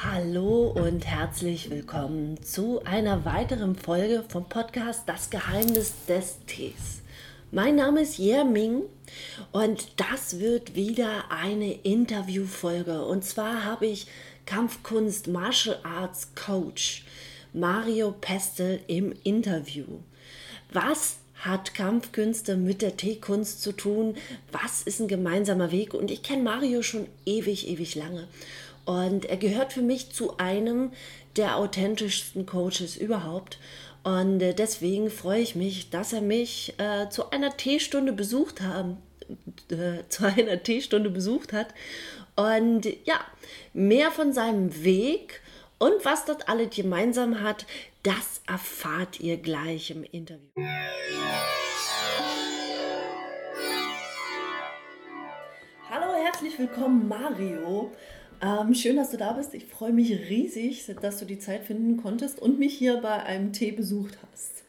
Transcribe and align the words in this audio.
Hallo 0.00 0.68
und 0.68 1.04
herzlich 1.08 1.70
willkommen 1.70 2.40
zu 2.40 2.80
einer 2.84 3.24
weiteren 3.24 3.74
Folge 3.74 4.22
vom 4.28 4.48
Podcast 4.48 5.02
Das 5.06 5.28
Geheimnis 5.28 5.92
des 6.06 6.38
Tees. 6.46 7.02
Mein 7.50 7.74
Name 7.74 8.02
ist 8.02 8.20
Ming 8.20 8.84
und 9.50 9.88
das 9.96 10.38
wird 10.38 10.76
wieder 10.76 11.32
eine 11.32 11.72
Interviewfolge. 11.72 13.04
Und 13.04 13.24
zwar 13.24 13.64
habe 13.64 13.86
ich 13.86 14.06
Kampfkunst 14.46 15.26
Martial 15.26 15.80
Arts 15.82 16.28
Coach 16.36 17.04
Mario 17.52 18.12
Pestel 18.12 18.78
im 18.86 19.12
Interview. 19.24 19.86
Was 20.72 21.16
hat 21.40 21.74
Kampfkünste 21.74 22.56
mit 22.56 22.82
der 22.82 22.96
Teekunst 22.96 23.62
zu 23.62 23.72
tun? 23.72 24.16
Was 24.52 24.82
ist 24.82 25.00
ein 25.00 25.08
gemeinsamer 25.08 25.72
Weg? 25.72 25.92
Und 25.92 26.12
ich 26.12 26.22
kenne 26.22 26.44
Mario 26.44 26.82
schon 26.82 27.06
ewig, 27.26 27.68
ewig 27.68 27.96
lange. 27.96 28.28
Und 28.88 29.26
er 29.26 29.36
gehört 29.36 29.74
für 29.74 29.82
mich 29.82 30.12
zu 30.12 30.38
einem 30.38 30.92
der 31.36 31.58
authentischsten 31.58 32.46
Coaches 32.46 32.96
überhaupt. 32.96 33.58
Und 34.02 34.40
äh, 34.40 34.54
deswegen 34.54 35.10
freue 35.10 35.42
ich 35.42 35.54
mich, 35.54 35.90
dass 35.90 36.14
er 36.14 36.22
mich 36.22 36.72
äh, 36.78 37.10
zu 37.10 37.28
einer 37.28 37.54
Teestunde 37.54 38.14
besucht 38.14 38.62
haben, 38.62 38.96
äh, 39.70 40.04
zu 40.08 40.24
einer 40.24 40.62
Teestunde 40.62 41.10
besucht 41.10 41.52
hat. 41.52 41.74
Und 42.34 42.86
ja, 43.04 43.20
mehr 43.74 44.10
von 44.10 44.32
seinem 44.32 44.82
Weg 44.82 45.42
und 45.76 46.06
was 46.06 46.24
das 46.24 46.40
alles 46.48 46.74
gemeinsam 46.74 47.42
hat, 47.42 47.66
das 48.04 48.40
erfahrt 48.46 49.20
ihr 49.20 49.36
gleich 49.36 49.90
im 49.90 50.02
Interview. 50.02 50.48
Hallo, 55.90 56.14
herzlich 56.24 56.58
willkommen, 56.58 57.06
Mario. 57.06 57.92
Ähm, 58.40 58.74
schön, 58.74 58.96
dass 58.96 59.10
du 59.10 59.16
da 59.16 59.32
bist. 59.32 59.54
Ich 59.54 59.66
freue 59.66 59.92
mich 59.92 60.10
riesig, 60.10 60.84
dass 61.00 61.18
du 61.18 61.24
die 61.24 61.38
Zeit 61.38 61.64
finden 61.64 61.96
konntest 61.96 62.40
und 62.40 62.58
mich 62.58 62.76
hier 62.76 62.98
bei 62.98 63.22
einem 63.22 63.52
Tee 63.52 63.72
besucht 63.72 64.18
hast. 64.30 64.62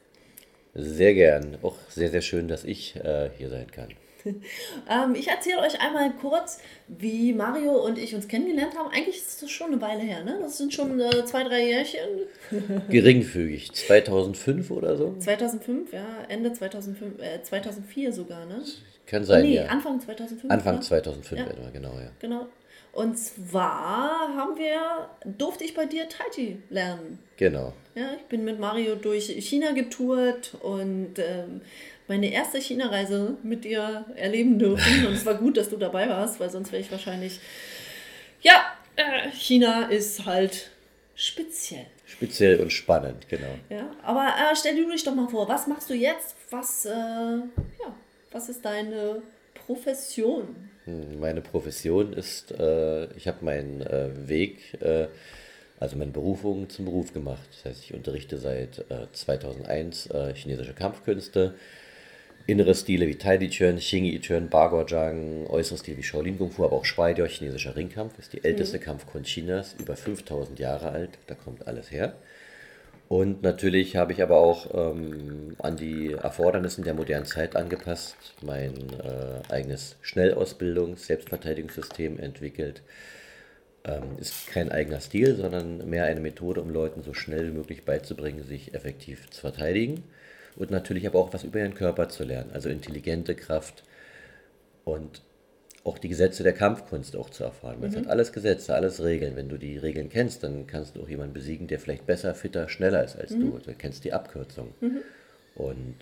Sehr 0.73 1.13
gern. 1.13 1.57
Auch 1.61 1.75
sehr, 1.89 2.09
sehr 2.09 2.21
schön, 2.21 2.47
dass 2.47 2.63
ich 2.63 2.95
äh, 2.95 3.29
hier 3.37 3.49
sein 3.49 3.69
kann. 3.71 3.89
ähm, 4.25 5.15
ich 5.15 5.27
erzähle 5.27 5.59
euch 5.59 5.79
einmal 5.81 6.11
kurz, 6.13 6.59
wie 6.87 7.33
Mario 7.33 7.85
und 7.85 7.97
ich 7.97 8.15
uns 8.15 8.27
kennengelernt 8.27 8.77
haben. 8.77 8.89
Eigentlich 8.91 9.17
ist 9.17 9.41
das 9.41 9.49
schon 9.49 9.71
eine 9.71 9.81
Weile 9.81 10.01
her, 10.01 10.23
ne? 10.23 10.39
Das 10.41 10.57
sind 10.57 10.73
schon 10.73 10.99
äh, 10.99 11.25
zwei, 11.25 11.43
drei 11.43 11.65
Jährchen. 11.65 11.99
Geringfügig. 12.89 13.71
2005 13.71 14.71
oder 14.71 14.97
so? 14.97 15.15
2005, 15.19 15.93
ja. 15.93 16.05
Ende 16.27 16.51
2005, 16.51 17.21
äh, 17.21 17.41
2004 17.41 18.13
sogar, 18.13 18.45
ne? 18.45 18.61
Kann 19.05 19.23
sein, 19.23 19.43
nee, 19.43 19.55
ja. 19.55 19.65
Anfang 19.65 19.99
2005. 19.99 20.51
Anfang 20.51 20.75
ja? 20.75 20.81
2005, 20.81 21.39
ja. 21.39 21.47
etwa, 21.47 21.69
genau, 21.71 21.93
ja. 21.93 22.11
Genau. 22.19 22.47
Und 22.91 23.17
zwar 23.17 24.35
haben 24.35 24.57
wir, 24.57 25.09
durfte 25.37 25.63
ich 25.63 25.73
bei 25.73 25.85
dir 25.85 26.07
Taiji 26.09 26.61
lernen. 26.69 27.19
Genau. 27.37 27.73
Ja, 27.95 28.13
ich 28.15 28.23
bin 28.23 28.43
mit 28.43 28.59
Mario 28.59 28.95
durch 28.95 29.27
China 29.27 29.71
getourt 29.71 30.55
und 30.61 31.13
ähm, 31.17 31.61
meine 32.07 32.31
erste 32.31 32.59
China-Reise 32.59 33.37
mit 33.43 33.63
dir 33.63 34.05
erleben 34.15 34.57
dürfen. 34.57 35.05
Und 35.07 35.13
es 35.13 35.25
war 35.25 35.35
gut, 35.35 35.57
dass 35.57 35.69
du 35.69 35.77
dabei 35.77 36.09
warst, 36.09 36.39
weil 36.39 36.49
sonst 36.49 36.71
wäre 36.71 36.81
ich 36.81 36.91
wahrscheinlich. 36.91 37.39
Ja, 38.41 38.73
äh, 38.95 39.29
China 39.31 39.83
ist 39.87 40.25
halt 40.25 40.71
speziell. 41.15 41.85
Speziell 42.05 42.59
und 42.59 42.73
spannend, 42.73 43.29
genau. 43.29 43.53
Ja, 43.69 43.91
aber 44.01 44.27
äh, 44.27 44.55
stell 44.55 44.75
dir 44.75 44.89
dich 44.89 45.03
doch 45.03 45.13
mal 45.13 45.27
vor, 45.27 45.47
was 45.47 45.67
machst 45.67 45.89
du 45.89 45.93
jetzt? 45.93 46.35
Was, 46.49 46.85
äh, 46.85 46.89
ja, 46.89 47.95
was 48.31 48.49
ist 48.49 48.65
deine 48.65 49.21
Profession? 49.53 50.68
Meine 50.85 51.41
Profession 51.41 52.13
ist, 52.13 52.51
äh, 52.51 53.05
ich 53.13 53.27
habe 53.27 53.45
meinen 53.45 53.81
äh, 53.81 54.09
Weg, 54.27 54.81
äh, 54.81 55.07
also 55.79 55.97
meine 55.97 56.11
Berufung 56.11 56.69
zum 56.69 56.85
Beruf 56.85 57.13
gemacht. 57.13 57.47
Das 57.51 57.65
heißt, 57.65 57.83
ich 57.83 57.93
unterrichte 57.93 58.37
seit 58.37 58.83
2001 59.13 60.07
äh, 60.07 60.33
chinesische 60.33 60.73
Kampfkünste, 60.73 61.53
innere 62.47 62.73
Stile 62.73 63.07
wie 63.07 63.15
Tai 63.15 63.37
Chi 63.37 63.49
Chuan, 63.49 63.77
Xing 63.77 64.19
Chuan, 64.21 64.49
Bagorjang, 64.49 65.47
äußere 65.47 65.77
Stile 65.77 65.97
wie 65.97 66.03
Shaolin 66.03 66.37
Kung 66.37 66.51
Fu, 66.51 66.65
aber 66.65 66.75
auch 66.75 66.85
Schweidio, 66.85 67.25
chinesischer 67.25 67.75
Ringkampf, 67.75 68.17
ist 68.17 68.33
die 68.33 68.43
älteste 68.43 68.77
mhm. 68.77 68.81
Kampfkunst 68.81 69.29
Chinas, 69.29 69.75
über 69.79 69.95
5000 69.95 70.59
Jahre 70.59 70.89
alt, 70.89 71.11
da 71.27 71.35
kommt 71.35 71.67
alles 71.67 71.91
her. 71.91 72.15
Und 73.09 73.41
natürlich 73.41 73.95
habe 73.95 74.13
ich 74.13 74.21
aber 74.21 74.37
auch 74.37 74.67
ähm, 74.71 75.55
an 75.57 75.75
die 75.75 76.13
Erfordernissen 76.13 76.83
der 76.83 76.93
modernen 76.93 77.25
Zeit 77.25 77.55
angepasst, 77.55 78.15
mein 78.43 78.75
äh, 79.03 79.51
eigenes 79.51 79.95
Schnellausbildungs-, 80.03 81.07
Selbstverteidigungssystem 81.07 82.19
entwickelt. 82.19 82.83
Ähm, 83.83 84.19
ist 84.19 84.45
kein 84.51 84.71
eigener 84.71 84.99
Stil, 84.99 85.35
sondern 85.35 85.89
mehr 85.89 86.05
eine 86.05 86.19
Methode, 86.19 86.61
um 86.61 86.69
Leuten 86.69 87.01
so 87.01 87.15
schnell 87.15 87.47
wie 87.47 87.57
möglich 87.57 87.83
beizubringen, 87.83 88.43
sich 88.43 88.75
effektiv 88.75 89.27
zu 89.31 89.41
verteidigen. 89.41 90.03
Und 90.55 90.69
natürlich 90.69 91.07
aber 91.07 91.17
auch 91.17 91.33
was 91.33 91.43
über 91.43 91.57
ihren 91.57 91.73
Körper 91.73 92.09
zu 92.09 92.23
lernen, 92.23 92.51
also 92.53 92.69
intelligente 92.69 93.33
Kraft 93.33 93.83
und 94.83 95.23
auch 95.83 95.97
die 95.97 96.09
Gesetze 96.09 96.43
der 96.43 96.53
Kampfkunst 96.53 97.15
auch 97.15 97.29
zu 97.29 97.43
erfahren. 97.43 97.79
Mhm. 97.79 97.85
Es 97.85 97.95
hat 97.95 98.07
alles 98.07 98.33
Gesetze, 98.33 98.73
alles 98.73 99.01
Regeln. 99.01 99.35
Wenn 99.35 99.49
du 99.49 99.57
die 99.57 99.77
Regeln 99.77 100.09
kennst, 100.09 100.43
dann 100.43 100.67
kannst 100.67 100.95
du 100.95 101.03
auch 101.03 101.09
jemanden 101.09 101.33
besiegen, 101.33 101.67
der 101.67 101.79
vielleicht 101.79 102.05
besser, 102.05 102.35
fitter, 102.35 102.67
schneller 102.69 103.03
ist 103.03 103.17
als 103.17 103.31
mhm. 103.31 103.51
du. 103.51 103.59
Du 103.59 103.73
kennst 103.73 104.03
die 104.03 104.13
Abkürzung. 104.13 104.73
Mhm. 104.81 105.01
Und 105.55 105.95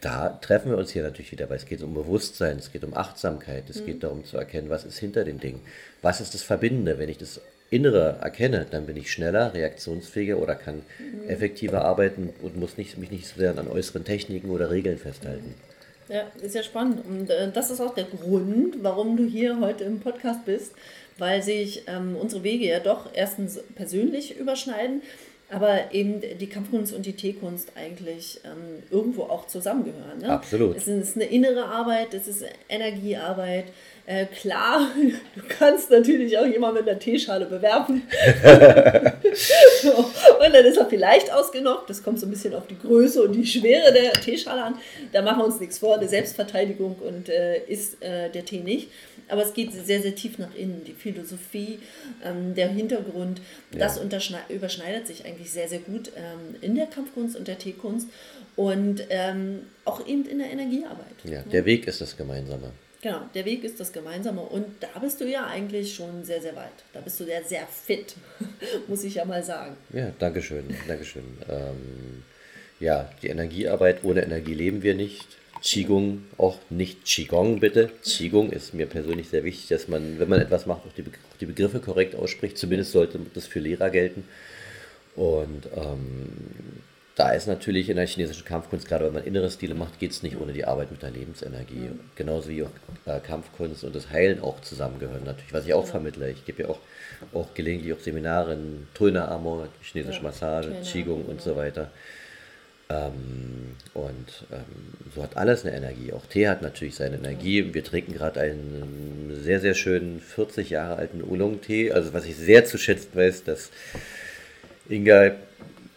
da 0.00 0.28
treffen 0.28 0.70
wir 0.70 0.78
uns 0.78 0.90
hier 0.90 1.02
natürlich 1.02 1.32
wieder, 1.32 1.48
weil 1.48 1.56
es 1.56 1.66
geht 1.66 1.82
um 1.82 1.94
Bewusstsein, 1.94 2.58
es 2.58 2.72
geht 2.72 2.84
um 2.84 2.94
Achtsamkeit, 2.94 3.70
es 3.70 3.84
geht 3.84 3.96
mhm. 3.96 4.00
darum 4.00 4.24
zu 4.24 4.36
erkennen, 4.36 4.68
was 4.68 4.84
ist 4.84 4.98
hinter 4.98 5.24
den 5.24 5.40
Dingen. 5.40 5.60
Was 6.02 6.20
ist 6.20 6.34
das 6.34 6.42
Verbindende? 6.42 6.98
Wenn 6.98 7.08
ich 7.08 7.18
das 7.18 7.40
Innere 7.70 8.18
erkenne, 8.20 8.66
dann 8.70 8.86
bin 8.86 8.96
ich 8.96 9.10
schneller, 9.10 9.54
reaktionsfähiger 9.54 10.38
oder 10.38 10.54
kann 10.54 10.82
mhm. 10.98 11.28
effektiver 11.28 11.84
arbeiten 11.84 12.30
und 12.42 12.56
muss 12.56 12.76
nicht, 12.76 12.98
mich 12.98 13.10
nicht 13.10 13.26
so 13.26 13.40
sehr 13.40 13.56
an 13.56 13.68
äußeren 13.68 14.04
Techniken 14.04 14.50
oder 14.50 14.70
Regeln 14.70 14.98
festhalten. 14.98 15.54
Ja, 16.08 16.24
ist 16.40 16.54
ja 16.54 16.62
spannend. 16.62 17.04
Und 17.04 17.30
äh, 17.30 17.50
das 17.50 17.70
ist 17.70 17.80
auch 17.80 17.94
der 17.94 18.04
Grund, 18.04 18.82
warum 18.82 19.16
du 19.16 19.24
hier 19.24 19.60
heute 19.60 19.84
im 19.84 20.00
Podcast 20.00 20.44
bist, 20.44 20.72
weil 21.18 21.42
sich 21.42 21.82
ähm, 21.86 22.16
unsere 22.16 22.42
Wege 22.42 22.66
ja 22.66 22.80
doch 22.80 23.10
erstens 23.12 23.58
persönlich 23.74 24.38
überschneiden, 24.38 25.02
aber 25.50 25.92
eben 25.94 26.20
die 26.20 26.48
Kampfkunst 26.48 26.92
und 26.92 27.06
die 27.06 27.12
Teekunst 27.12 27.72
eigentlich 27.76 28.40
ähm, 28.44 28.82
irgendwo 28.90 29.24
auch 29.24 29.46
zusammengehören. 29.46 30.18
Ne? 30.20 30.28
Absolut. 30.28 30.76
Es 30.76 30.88
ist 30.88 31.16
eine 31.16 31.26
innere 31.26 31.66
Arbeit, 31.66 32.14
es 32.14 32.26
ist 32.26 32.44
Energiearbeit, 32.68 33.66
äh, 34.06 34.26
klar, 34.26 34.88
du 35.34 35.42
kannst 35.48 35.90
natürlich 35.90 36.38
auch 36.38 36.46
jemanden 36.46 36.78
mit 36.78 36.88
einer 36.88 36.98
Teeschale 36.98 37.44
bewerben. 37.44 38.02
so. 39.82 39.90
Und 40.46 40.54
dann 40.54 40.64
ist 40.64 40.76
er 40.76 40.86
vielleicht 40.86 41.32
ausgenockt. 41.32 41.90
Das 41.90 42.04
kommt 42.04 42.20
so 42.20 42.26
ein 42.26 42.30
bisschen 42.30 42.54
auf 42.54 42.68
die 42.68 42.78
Größe 42.78 43.22
und 43.22 43.32
die 43.32 43.46
Schwere 43.46 43.92
der 43.92 44.12
Teeschale 44.12 44.62
an. 44.62 44.74
Da 45.12 45.22
machen 45.22 45.38
wir 45.38 45.46
uns 45.46 45.58
nichts 45.58 45.78
vor. 45.78 45.96
Eine 45.96 46.08
Selbstverteidigung 46.08 46.96
und 46.96 47.28
äh, 47.28 47.58
ist 47.66 48.00
äh, 48.02 48.30
der 48.30 48.44
Tee 48.44 48.60
nicht. 48.60 48.90
Aber 49.28 49.42
es 49.42 49.54
geht 49.54 49.72
sehr, 49.72 50.00
sehr 50.00 50.14
tief 50.14 50.38
nach 50.38 50.54
innen. 50.54 50.84
Die 50.84 50.92
Philosophie, 50.92 51.80
ähm, 52.24 52.54
der 52.54 52.68
Hintergrund, 52.68 53.40
ja. 53.72 53.78
das 53.80 54.00
überschneidet 54.48 55.06
sich 55.06 55.24
eigentlich 55.24 55.50
sehr, 55.50 55.68
sehr 55.68 55.80
gut 55.80 56.12
ähm, 56.16 56.54
in 56.60 56.76
der 56.76 56.86
Kampfkunst 56.86 57.36
und 57.36 57.48
der 57.48 57.58
Teekunst 57.58 58.08
und 58.54 59.02
ähm, 59.10 59.62
auch 59.84 60.06
eben 60.06 60.26
in 60.26 60.38
der 60.38 60.50
Energiearbeit. 60.50 61.16
Ja, 61.24 61.42
der 61.42 61.64
Weg 61.64 61.88
ist 61.88 62.00
das 62.00 62.16
Gemeinsame. 62.16 62.70
Genau, 63.06 63.20
der 63.36 63.44
Weg 63.44 63.62
ist 63.62 63.78
das 63.78 63.92
Gemeinsame 63.92 64.40
und 64.40 64.66
da 64.80 64.98
bist 64.98 65.20
du 65.20 65.26
ja 65.26 65.46
eigentlich 65.46 65.94
schon 65.94 66.24
sehr, 66.24 66.42
sehr 66.42 66.56
weit. 66.56 66.72
Da 66.92 66.98
bist 66.98 67.20
du 67.20 67.24
ja 67.24 67.40
sehr 67.40 67.64
fit, 67.68 68.16
muss 68.88 69.04
ich 69.04 69.14
ja 69.14 69.24
mal 69.24 69.44
sagen. 69.44 69.76
Ja, 69.92 70.10
danke 70.18 70.42
schön, 70.42 70.64
danke 70.88 71.04
schön. 71.04 71.22
Ähm, 71.48 72.24
ja, 72.80 73.08
die 73.22 73.28
Energiearbeit, 73.28 74.02
ohne 74.02 74.24
Energie 74.24 74.54
leben 74.54 74.82
wir 74.82 74.96
nicht. 74.96 75.24
Qigong 75.62 76.24
auch 76.36 76.58
nicht 76.68 77.04
Qigong 77.04 77.60
bitte. 77.60 77.92
Qigong 78.02 78.50
ist 78.50 78.74
mir 78.74 78.86
persönlich 78.86 79.28
sehr 79.28 79.44
wichtig, 79.44 79.68
dass 79.68 79.86
man, 79.86 80.18
wenn 80.18 80.28
man 80.28 80.40
etwas 80.40 80.66
macht, 80.66 80.84
auch 80.84 80.92
die, 80.94 81.04
die 81.40 81.46
Begriffe 81.46 81.78
korrekt 81.78 82.16
ausspricht. 82.16 82.58
Zumindest 82.58 82.90
sollte 82.90 83.20
das 83.34 83.46
für 83.46 83.60
Lehrer 83.60 83.90
gelten. 83.90 84.24
Und 85.14 85.68
ähm, 85.76 86.82
da 87.16 87.30
ist 87.30 87.46
natürlich 87.46 87.88
in 87.88 87.96
der 87.96 88.06
chinesischen 88.06 88.44
Kampfkunst, 88.44 88.86
gerade 88.86 89.06
wenn 89.06 89.14
man 89.14 89.24
innere 89.24 89.50
Stile 89.50 89.74
macht, 89.74 89.98
geht 89.98 90.10
es 90.10 90.22
nicht 90.22 90.38
ohne 90.38 90.52
die 90.52 90.66
Arbeit 90.66 90.90
mit 90.90 91.02
der 91.02 91.10
Lebensenergie. 91.10 91.88
Mhm. 91.88 92.00
Genauso 92.14 92.50
wie 92.50 92.62
auch 92.62 92.70
äh, 93.06 93.20
Kampfkunst 93.20 93.84
und 93.84 93.96
das 93.96 94.10
Heilen 94.10 94.42
auch 94.42 94.60
zusammengehören 94.60 95.24
natürlich, 95.24 95.54
was 95.54 95.64
ich 95.64 95.72
auch 95.72 95.86
ja. 95.86 95.92
vermittle. 95.92 96.30
Ich 96.30 96.44
gebe 96.44 96.64
ja 96.64 96.68
auch, 96.68 96.78
auch 97.32 97.54
gelegentlich 97.54 97.94
auch 97.94 98.00
Seminare 98.00 98.52
in 98.52 98.86
Tulna 98.92 99.28
Amor, 99.28 99.68
chinesische 99.80 100.18
ja. 100.18 100.24
Massage, 100.24 100.68
Trainer. 100.68 100.82
Qigong 100.82 101.24
und 101.24 101.40
so 101.40 101.56
weiter. 101.56 101.90
Ähm, 102.90 103.76
und 103.94 104.44
ähm, 104.52 104.64
so 105.14 105.22
hat 105.22 105.38
alles 105.38 105.64
eine 105.64 105.74
Energie. 105.74 106.12
Auch 106.12 106.26
Tee 106.26 106.48
hat 106.48 106.60
natürlich 106.60 106.96
seine 106.96 107.16
Energie. 107.16 107.72
Wir 107.72 107.82
trinken 107.82 108.12
gerade 108.12 108.40
einen 108.40 109.40
sehr, 109.42 109.60
sehr 109.60 109.74
schönen 109.74 110.20
40 110.20 110.68
Jahre 110.68 110.96
alten 110.96 111.22
Oolong-Tee. 111.22 111.92
Also 111.92 112.12
was 112.12 112.26
ich 112.26 112.36
sehr 112.36 112.66
zu 112.66 112.76
schätzen 112.76 113.08
weiß, 113.14 113.44
dass 113.44 113.70
Inga 114.88 115.32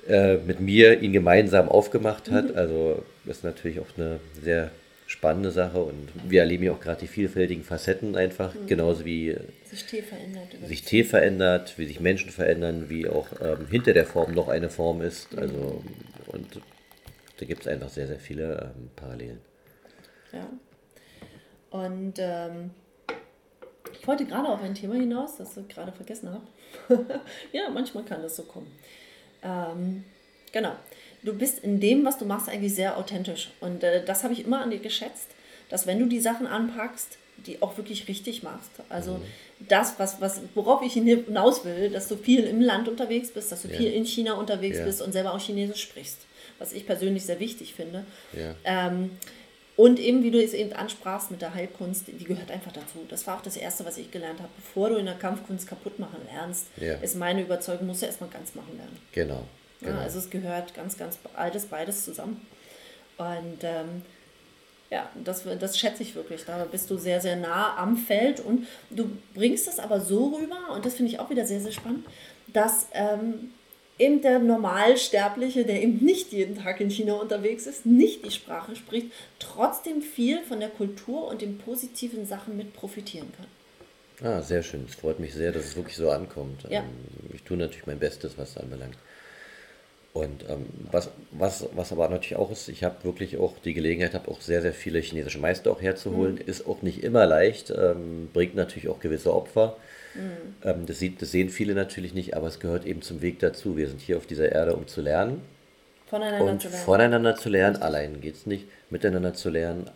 äh, 0.10 0.38
mit 0.38 0.60
mir 0.60 1.02
ihn 1.02 1.14
gemeinsam 1.14 1.70
aufgemacht 1.70 2.30
hat. 2.32 2.52
Mhm. 2.52 2.58
Also 2.58 3.04
ist 3.26 3.44
natürlich 3.44 3.80
auch 3.80 3.98
eine 3.98 4.20
sehr 4.42 4.72
spannende 5.06 5.50
Sache 5.50 5.80
und 5.80 6.10
wir 6.28 6.42
erleben 6.42 6.66
ja 6.66 6.72
auch 6.72 6.80
gerade 6.80 7.02
die 7.02 7.08
vielfältigen 7.08 7.64
Facetten 7.64 8.16
einfach, 8.16 8.54
mhm. 8.54 8.68
genauso 8.68 9.06
wie 9.06 9.36
sich 9.66 9.86
Tee 9.86 10.04
verändert. 10.04 10.56
Sich 10.66 10.84
Tee 10.84 11.04
verändert, 11.04 11.74
wie 11.78 11.86
sich 11.86 12.00
Menschen 12.00 12.30
verändern, 12.30 12.90
wie 12.90 13.08
auch 13.08 13.28
ähm, 13.42 13.66
hinter 13.70 13.94
der 13.94 14.06
Form 14.06 14.34
noch 14.34 14.50
eine 14.50 14.70
Form 14.70 15.02
ist. 15.02 15.34
Mhm. 15.34 15.40
Also 15.40 15.84
und 16.28 16.62
da 17.38 17.46
gibt 17.46 17.62
es 17.62 17.68
einfach 17.68 17.90
sehr, 17.90 18.08
sehr 18.08 18.20
viele 18.20 18.74
ähm, 18.76 18.90
Parallelen. 18.96 19.40
Ja. 20.32 20.48
Und 21.72 22.14
ähm, 22.18 22.72
ich 24.00 24.08
wollte 24.08 24.26
gerade 24.26 24.48
auf 24.50 24.62
ein 24.62 24.76
Thema 24.76 24.96
hinaus, 24.96 25.38
das 25.38 25.58
ich 25.58 25.68
gerade 25.68 25.92
vergessen 25.92 26.30
habe. 26.30 26.46
ja, 27.52 27.70
manchmal 27.70 28.04
kann 28.04 28.22
das 28.22 28.36
so 28.36 28.44
kommen. 28.44 28.68
Ähm, 29.44 30.04
genau. 30.52 30.74
Du 31.24 31.34
bist 31.34 31.60
in 31.60 31.80
dem, 31.80 32.06
was 32.06 32.18
du 32.18 32.26
machst, 32.26 32.50
eigentlich 32.50 32.74
sehr 32.74 32.98
authentisch. 32.98 33.52
Und 33.60 33.84
äh, 33.84 34.04
das 34.06 34.24
habe 34.24 34.34
ich 34.34 34.46
immer 34.46 34.62
an 34.62 34.72
dir 34.72 34.80
geschätzt, 34.80 35.28
dass 35.70 35.86
wenn 35.86 36.00
du 36.00 36.06
die 36.06 36.20
Sachen 36.20 36.48
anpackst, 36.48 37.18
die 37.46 37.62
auch 37.62 37.78
wirklich 37.78 38.08
richtig 38.08 38.44
machst. 38.44 38.72
Also 38.90 39.14
mhm. 39.14 39.24
das, 39.68 39.96
was, 39.98 40.22
was, 40.22 40.42
worauf 40.56 40.82
ich 40.82 40.94
hinaus 40.94 41.66
will, 41.66 41.90
dass 41.90 42.08
du 42.08 42.16
viel 42.16 42.44
im 42.44 42.62
Land 42.62 42.88
unterwegs 42.88 43.32
bist, 43.32 43.52
dass 43.52 43.62
du 43.62 43.70
ja. 43.70 43.78
viel 43.78 43.94
in 43.94 44.06
China 44.06 44.34
unterwegs 44.34 44.78
ja. 44.78 44.86
bist 44.86 45.02
und 45.02 45.12
selber 45.12 45.34
auch 45.34 45.40
Chinesisch 45.40 45.82
sprichst, 45.82 46.20
was 46.58 46.74
ich 46.74 46.86
persönlich 46.86 47.26
sehr 47.26 47.40
wichtig 47.40 47.74
finde. 47.74 48.06
Ja. 48.34 48.56
Ähm, 48.64 49.12
und 49.80 49.98
eben, 49.98 50.24
wie 50.24 50.31
du 50.31 50.44
es 50.44 50.54
eben 50.54 50.74
ansprachst 50.74 51.31
mit 51.31 51.42
der 51.42 51.54
Heilkunst, 51.54 52.08
die 52.08 52.26
gehört 52.26 52.52
einfach 52.52 52.74
dazu. 52.74 53.06
Das 53.08 53.26
war 53.26 53.38
auch 53.38 53.42
das 53.42 53.56
Erste, 53.56 53.86
was 53.86 53.98
ich 53.98 54.12
gelernt 54.12 54.42
habe. 54.42 54.50
Bevor 54.58 54.90
du 54.90 54.98
in 54.98 55.06
der 55.06 55.16
Kampfkunst 55.16 55.70
kaputt 55.70 56.00
machen 56.00 56.18
lernst, 56.30 56.66
ja. 56.76 56.96
ist 56.96 57.16
meine 57.16 57.44
Überzeugung, 57.44 57.88
musst 57.88 58.02
du 58.02 58.06
erstmal 58.06 58.30
ganz 58.30 58.56
machen 58.56 58.76
lernen. 58.76 58.98
Genau. 59.14 59.46
genau. 59.80 59.94
Ja, 59.94 60.02
also 60.02 60.20
es 60.20 60.30
gehört 60.30 60.74
ganz, 60.74 60.98
ganz 60.98 61.18
altes 61.34 61.68
beides 61.68 62.04
zusammen. 62.04 62.46
Und 63.16 63.64
ähm, 63.64 64.02
ja, 64.90 65.10
das, 65.24 65.46
das 65.58 65.80
schätze 65.80 66.04
ich 66.04 66.14
wirklich. 66.14 66.44
Da 66.44 66.66
bist 66.70 66.90
du 66.90 66.98
sehr, 66.98 67.22
sehr 67.22 67.38
nah 67.38 67.78
am 67.78 67.96
Feld 67.96 68.42
und 68.42 68.68
du 68.90 69.10
bringst 69.34 69.70
es 69.70 69.80
aber 69.80 70.02
so 70.02 70.36
rüber, 70.36 70.74
und 70.76 70.86
das 70.86 70.96
finde 70.96 71.14
ich 71.14 71.22
auch 71.22 71.30
wieder 71.30 71.46
sehr, 71.46 71.62
sehr 71.62 71.72
spannend, 71.72 72.06
dass 72.48 72.88
ähm, 72.92 73.52
eben 74.00 74.22
der 74.22 74.40
Normalsterbliche, 74.40 75.66
der 75.66 75.84
eben 75.84 76.04
nicht 76.04 76.31
jeden 76.31 76.57
Tag 76.57 76.80
in 76.80 76.90
China 76.90 77.13
unterwegs 77.16 77.68
ist, 77.68 77.86
nicht 77.86 78.25
die 78.25 78.31
Sprache 78.31 78.75
spricht, 78.75 79.12
trotzdem 79.38 80.01
viel 80.01 80.42
von 80.42 80.60
der 80.60 80.69
Kultur 80.69 81.28
und 81.28 81.42
den 81.42 81.57
positiven 81.57 82.25
Sachen 82.25 82.57
mit 82.57 82.74
profitieren 82.74 83.31
kann. 83.38 83.48
Ah, 84.22 84.42
sehr 84.42 84.63
schön. 84.63 84.86
Es 84.88 84.96
freut 84.96 85.19
mich 85.19 85.34
sehr, 85.34 85.51
dass 85.51 85.66
es 85.66 85.75
wirklich 85.75 85.96
so 85.96 86.10
ankommt. 86.10 86.63
Ja. 86.69 86.81
Ähm, 86.81 86.90
ich 87.34 87.44
tue 87.44 87.57
natürlich 87.57 87.88
mein 87.88 88.00
Bestes, 88.00 88.38
was 88.38 88.54
das 88.54 88.63
anbelangt. 88.63 88.98
Und 90.12 90.44
ähm, 90.50 90.66
was, 90.92 91.10
was, 91.32 91.68
was 91.76 91.92
aber 91.92 92.10
natürlich 92.10 92.36
auch 92.36 92.52
ist, 92.52 92.68
ich 92.68 92.84
habe 92.84 93.04
wirklich 93.04 93.38
auch 93.38 93.54
die 93.64 93.74
Gelegenheit, 93.74 94.16
habe 94.16 94.30
auch 94.30 94.42
sehr, 94.42 94.62
sehr 94.62 94.74
viele 94.74 95.00
chinesische 95.00 95.40
Meister 95.40 95.72
auch 95.72 95.82
herzuholen. 95.82 96.36
Mhm. 96.36 96.42
Ist 96.48 96.68
auch 96.68 96.82
nicht 96.82 97.04
immer 97.04 97.26
leicht, 97.26 97.72
ähm, 97.72 98.30
bringt 98.34 98.56
natürlich 98.56 98.90
auch 98.90 99.00
gewisse 99.00 99.34
Opfer. 99.34 99.78
Mhm. 100.16 100.68
Ähm, 100.68 100.86
das, 100.88 101.00
sieht, 101.00 101.22
das 101.22 101.32
sehen 101.32 101.50
viele 101.50 101.76
natürlich 101.76 102.14
nicht, 102.14 102.36
aber 102.36 102.48
es 102.48 102.60
gehört 102.60 102.86
eben 102.86 103.02
zum 103.04 103.22
Weg 103.22 103.40
dazu. 103.40 103.78
Wir 103.78 103.88
sind 103.88 104.02
hier 104.02 104.18
auf 104.18 104.26
dieser 104.26 104.52
Erde, 104.52 104.76
um 104.76 104.88
zu 104.88 105.02
lernen. 105.02 105.42
Voneinander 106.08 106.52
und 106.52 106.62
zu 106.62 106.70
lernen. 106.70 106.86
Voneinander 106.86 107.36
zu 107.36 107.50
lernen, 107.50 107.76
allein 107.78 108.20
geht 108.20 108.36
es 108.36 108.46
nicht, 108.48 108.66
miteinander 108.90 109.36
zu 109.36 109.52
lernen 109.52 109.92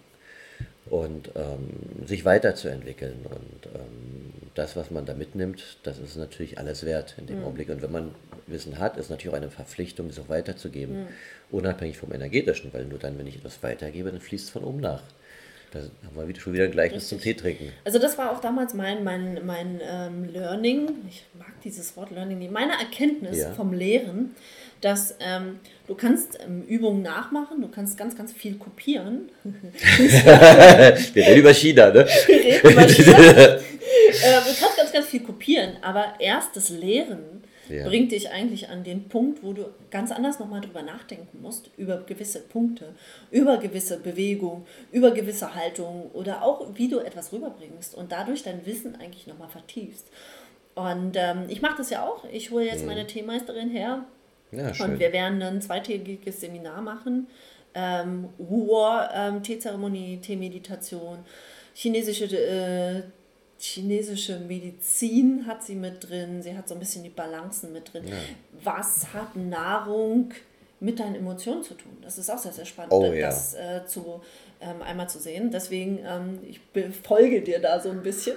und 0.89 1.31
ähm, 1.35 2.05
sich 2.05 2.25
weiterzuentwickeln. 2.25 3.25
Und 3.25 3.65
ähm, 3.73 4.33
das, 4.55 4.75
was 4.75 4.91
man 4.91 5.05
da 5.05 5.13
mitnimmt, 5.13 5.77
das 5.83 5.97
ist 5.99 6.17
natürlich 6.17 6.57
alles 6.57 6.85
wert 6.85 7.15
in 7.17 7.27
dem 7.27 7.39
mhm. 7.39 7.45
Augenblick. 7.45 7.69
Und 7.69 7.81
wenn 7.81 7.91
man 7.91 8.15
Wissen 8.47 8.79
hat, 8.79 8.97
ist 8.97 9.09
natürlich 9.09 9.33
auch 9.33 9.37
eine 9.37 9.49
Verpflichtung, 9.49 10.07
es 10.07 10.19
auch 10.19 10.29
weiterzugeben, 10.29 11.01
mhm. 11.01 11.07
unabhängig 11.51 11.97
vom 11.97 12.13
energetischen, 12.13 12.73
weil 12.73 12.85
nur 12.85 12.99
dann, 12.99 13.17
wenn 13.17 13.27
ich 13.27 13.37
etwas 13.37 13.63
weitergebe, 13.63 14.11
dann 14.11 14.21
fließt 14.21 14.45
es 14.45 14.51
von 14.51 14.63
oben 14.63 14.81
nach. 14.81 15.03
Da 15.73 15.79
haben 15.79 16.15
wir 16.15 16.27
wieder, 16.27 16.39
schon 16.39 16.53
wieder 16.53 16.65
ein 16.65 16.71
Gleichnis 16.71 17.07
zum 17.07 17.19
Tee 17.19 17.33
trinken. 17.33 17.71
Also 17.83 17.97
das 17.97 18.15
war 18.19 18.31
auch 18.31 18.39
damals 18.39 18.75
mein, 18.75 19.03
mein, 19.03 19.43
mein 19.43 19.81
ähm, 19.83 20.31
Learning, 20.31 20.87
ich 21.09 21.23
mag 21.33 21.49
dieses 21.63 21.97
Wort 21.97 22.11
Learning 22.11 22.37
nicht, 22.37 22.51
meine 22.51 22.73
Erkenntnis 22.73 23.39
ja. 23.39 23.51
vom 23.53 23.73
Lehren, 23.73 24.35
dass 24.81 25.15
ähm, 25.19 25.59
du 25.87 25.95
kannst 25.95 26.37
ähm, 26.45 26.61
Übungen 26.67 27.01
nachmachen, 27.01 27.59
du 27.59 27.69
kannst 27.69 27.97
ganz, 27.97 28.15
ganz 28.15 28.31
viel 28.31 28.55
kopieren. 28.57 29.31
Wir 29.43 31.25
reden 31.25 31.39
über 31.39 31.53
China, 31.55 31.89
ne? 31.89 32.05
Wir 32.27 32.35
reden 32.35 32.71
über 32.71 32.87
China. 32.87 33.17
äh, 33.17 33.59
du 33.59 34.59
kannst 34.59 34.77
ganz, 34.77 34.91
ganz 34.93 35.07
viel 35.07 35.21
kopieren, 35.21 35.77
aber 35.81 36.13
erst 36.19 36.55
das 36.55 36.69
Lehren 36.69 37.42
ja. 37.69 37.87
bringt 37.87 38.11
dich 38.11 38.29
eigentlich 38.31 38.69
an 38.69 38.83
den 38.83 39.07
Punkt, 39.09 39.43
wo 39.43 39.53
du 39.53 39.65
ganz 39.91 40.11
anders 40.11 40.39
nochmal 40.39 40.61
drüber 40.61 40.81
nachdenken 40.81 41.41
musst, 41.41 41.69
über 41.77 41.97
gewisse 41.97 42.39
Punkte, 42.41 42.93
über 43.31 43.57
gewisse 43.57 43.99
Bewegung, 43.99 44.65
über 44.91 45.11
gewisse 45.11 45.55
Haltung 45.55 46.11
oder 46.13 46.43
auch, 46.43 46.67
wie 46.75 46.87
du 46.87 46.99
etwas 46.99 47.31
rüberbringst 47.31 47.95
und 47.95 48.11
dadurch 48.11 48.43
dein 48.43 48.65
Wissen 48.65 48.95
eigentlich 48.95 49.27
nochmal 49.27 49.49
vertiefst. 49.49 50.07
Und 50.75 51.15
ähm, 51.15 51.45
ich 51.49 51.61
mache 51.61 51.77
das 51.77 51.89
ja 51.89 52.05
auch. 52.05 52.25
Ich 52.31 52.51
hole 52.51 52.65
jetzt 52.65 52.81
mhm. 52.81 52.87
meine 52.87 53.07
Teemeisterin 53.07 53.69
her 53.69 54.05
ja, 54.51 54.71
und 54.83 54.99
wir 54.99 55.13
werden 55.13 55.41
ein 55.41 55.61
zweitägiges 55.61 56.41
Seminar 56.41 56.81
machen. 56.81 57.27
Ähm, 57.75 58.29
Ruhr, 58.37 59.09
ähm, 59.13 59.41
Teezeremonie, 59.41 60.19
Teemeditation, 60.21 61.19
chinesische 61.73 62.25
äh, 62.25 63.03
chinesische 63.63 64.39
Medizin 64.39 65.45
hat 65.47 65.63
sie 65.63 65.75
mit 65.75 66.09
drin, 66.09 66.41
sie 66.41 66.55
hat 66.55 66.67
so 66.67 66.75
ein 66.75 66.79
bisschen 66.79 67.03
die 67.03 67.09
Balancen 67.09 67.71
mit 67.71 67.93
drin. 67.93 68.07
Ja. 68.07 68.15
Was 68.63 69.13
hat 69.13 69.35
Nahrung 69.35 70.31
mit 70.79 70.99
deinen 70.99 71.15
Emotionen 71.15 71.63
zu 71.63 71.75
tun? 71.75 71.97
Das 72.01 72.17
ist 72.17 72.29
auch 72.29 72.37
sehr, 72.37 72.51
sehr 72.51 72.65
spannend, 72.65 72.91
oh, 72.91 73.09
das 73.09 73.53
äh, 73.53 73.85
zu, 73.85 74.21
ähm, 74.59 74.81
einmal 74.81 75.07
zu 75.09 75.19
sehen. 75.19 75.49
Deswegen, 75.49 75.99
ähm, 76.05 76.39
ich 76.47 76.59
folge 77.03 77.41
dir 77.41 77.59
da 77.59 77.79
so 77.79 77.89
ein 77.89 78.03
bisschen. 78.03 78.35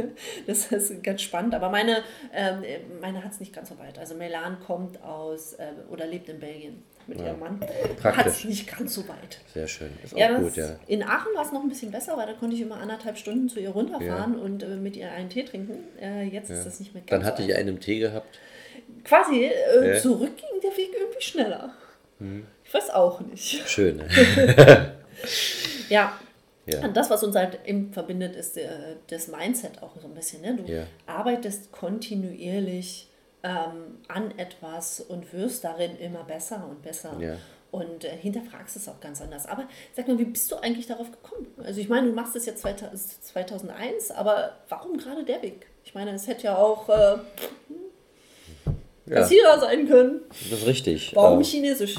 das 0.46 0.70
ist 0.70 1.02
ganz 1.02 1.22
spannend. 1.22 1.54
Aber 1.54 1.70
meine, 1.70 2.02
ähm, 2.32 2.62
meine 3.00 3.24
hat 3.24 3.32
es 3.32 3.40
nicht 3.40 3.52
ganz 3.52 3.70
so 3.70 3.78
weit. 3.78 3.98
Also 3.98 4.14
Melan 4.14 4.60
kommt 4.60 5.02
aus 5.02 5.54
äh, 5.54 5.72
oder 5.90 6.06
lebt 6.06 6.28
in 6.28 6.38
Belgien 6.38 6.84
mit 7.08 7.18
ja. 7.20 7.28
ihrem 7.28 7.40
Mann. 7.40 7.60
Hat 8.04 8.26
es 8.26 8.44
nicht 8.44 8.76
ganz 8.76 8.94
so 8.94 9.08
weit. 9.08 9.40
Sehr 9.52 9.66
schön. 9.66 9.90
Ist 10.04 10.14
auch 10.14 10.18
ja, 10.18 10.38
gut, 10.38 10.56
ja. 10.56 10.76
In 10.86 11.02
Aachen 11.02 11.34
war 11.34 11.44
es 11.44 11.52
noch 11.52 11.62
ein 11.62 11.68
bisschen 11.68 11.90
besser, 11.90 12.16
weil 12.16 12.26
da 12.26 12.34
konnte 12.34 12.54
ich 12.54 12.62
immer 12.62 12.76
anderthalb 12.76 13.16
Stunden 13.16 13.48
zu 13.48 13.58
ihr 13.58 13.70
runterfahren 13.70 14.34
ja. 14.34 14.44
und 14.44 14.62
äh, 14.62 14.76
mit 14.76 14.96
ihr 14.96 15.10
einen 15.10 15.30
Tee 15.30 15.44
trinken. 15.44 15.84
Äh, 16.00 16.24
jetzt 16.24 16.50
ist 16.50 16.64
das 16.64 16.78
nicht 16.78 16.94
mehr 16.94 17.02
ganz 17.02 17.10
Dann 17.10 17.24
hatte 17.24 17.42
so 17.42 17.48
ich 17.48 17.56
einen 17.56 17.80
Tee 17.80 17.98
gehabt. 17.98 18.38
Quasi 19.04 19.44
äh, 19.44 19.98
zurück 20.00 20.36
ging 20.36 20.60
der 20.62 20.76
Weg 20.76 20.90
irgendwie 20.98 21.22
schneller. 21.22 21.70
Hm. 22.18 22.46
Ich 22.64 22.74
weiß 22.74 22.90
auch 22.90 23.20
nicht. 23.20 23.68
Schön. 23.68 24.02
ja. 25.88 26.12
Ja. 26.66 26.84
Und 26.84 26.96
das, 26.98 27.08
was 27.08 27.22
uns 27.24 27.34
halt 27.34 27.60
eben 27.64 27.92
verbindet, 27.94 28.36
ist 28.36 28.58
äh, 28.58 28.68
das 29.08 29.28
Mindset 29.28 29.82
auch 29.82 29.98
so 29.98 30.06
ein 30.06 30.14
bisschen. 30.14 30.42
Ne? 30.42 30.56
Du 30.56 30.70
ja. 30.70 30.82
arbeitest 31.06 31.72
kontinuierlich 31.72 33.07
ähm, 33.42 33.98
an 34.08 34.36
etwas 34.38 35.00
und 35.00 35.32
wirst 35.32 35.64
darin 35.64 35.96
immer 35.98 36.24
besser 36.24 36.66
und 36.68 36.82
besser. 36.82 37.16
Ja. 37.20 37.36
Und 37.70 38.04
äh, 38.04 38.16
hinterfragst 38.16 38.76
es 38.76 38.88
auch 38.88 38.98
ganz 38.98 39.20
anders. 39.20 39.46
Aber 39.46 39.68
sag 39.94 40.08
mal, 40.08 40.18
wie 40.18 40.24
bist 40.24 40.50
du 40.50 40.56
eigentlich 40.56 40.86
darauf 40.86 41.10
gekommen? 41.10 41.46
Also 41.62 41.80
ich 41.80 41.88
meine, 41.88 42.08
du 42.08 42.14
machst 42.14 42.34
es 42.34 42.46
jetzt 42.46 42.62
2001, 42.62 44.10
aber 44.10 44.56
warum 44.70 44.96
gerade 44.96 45.24
der 45.24 45.42
Weg? 45.42 45.66
Ich 45.84 45.94
meine, 45.94 46.12
es 46.12 46.26
hätte 46.26 46.44
ja 46.44 46.56
auch 46.56 46.88
äh, 46.88 47.18
Kassierer 49.10 49.54
ja. 49.54 49.60
sein 49.60 49.86
können. 49.86 50.20
Das 50.30 50.60
ist 50.60 50.66
richtig. 50.66 51.14
Warum 51.14 51.38
ähm, 51.38 51.44
Chinesisch? 51.44 51.96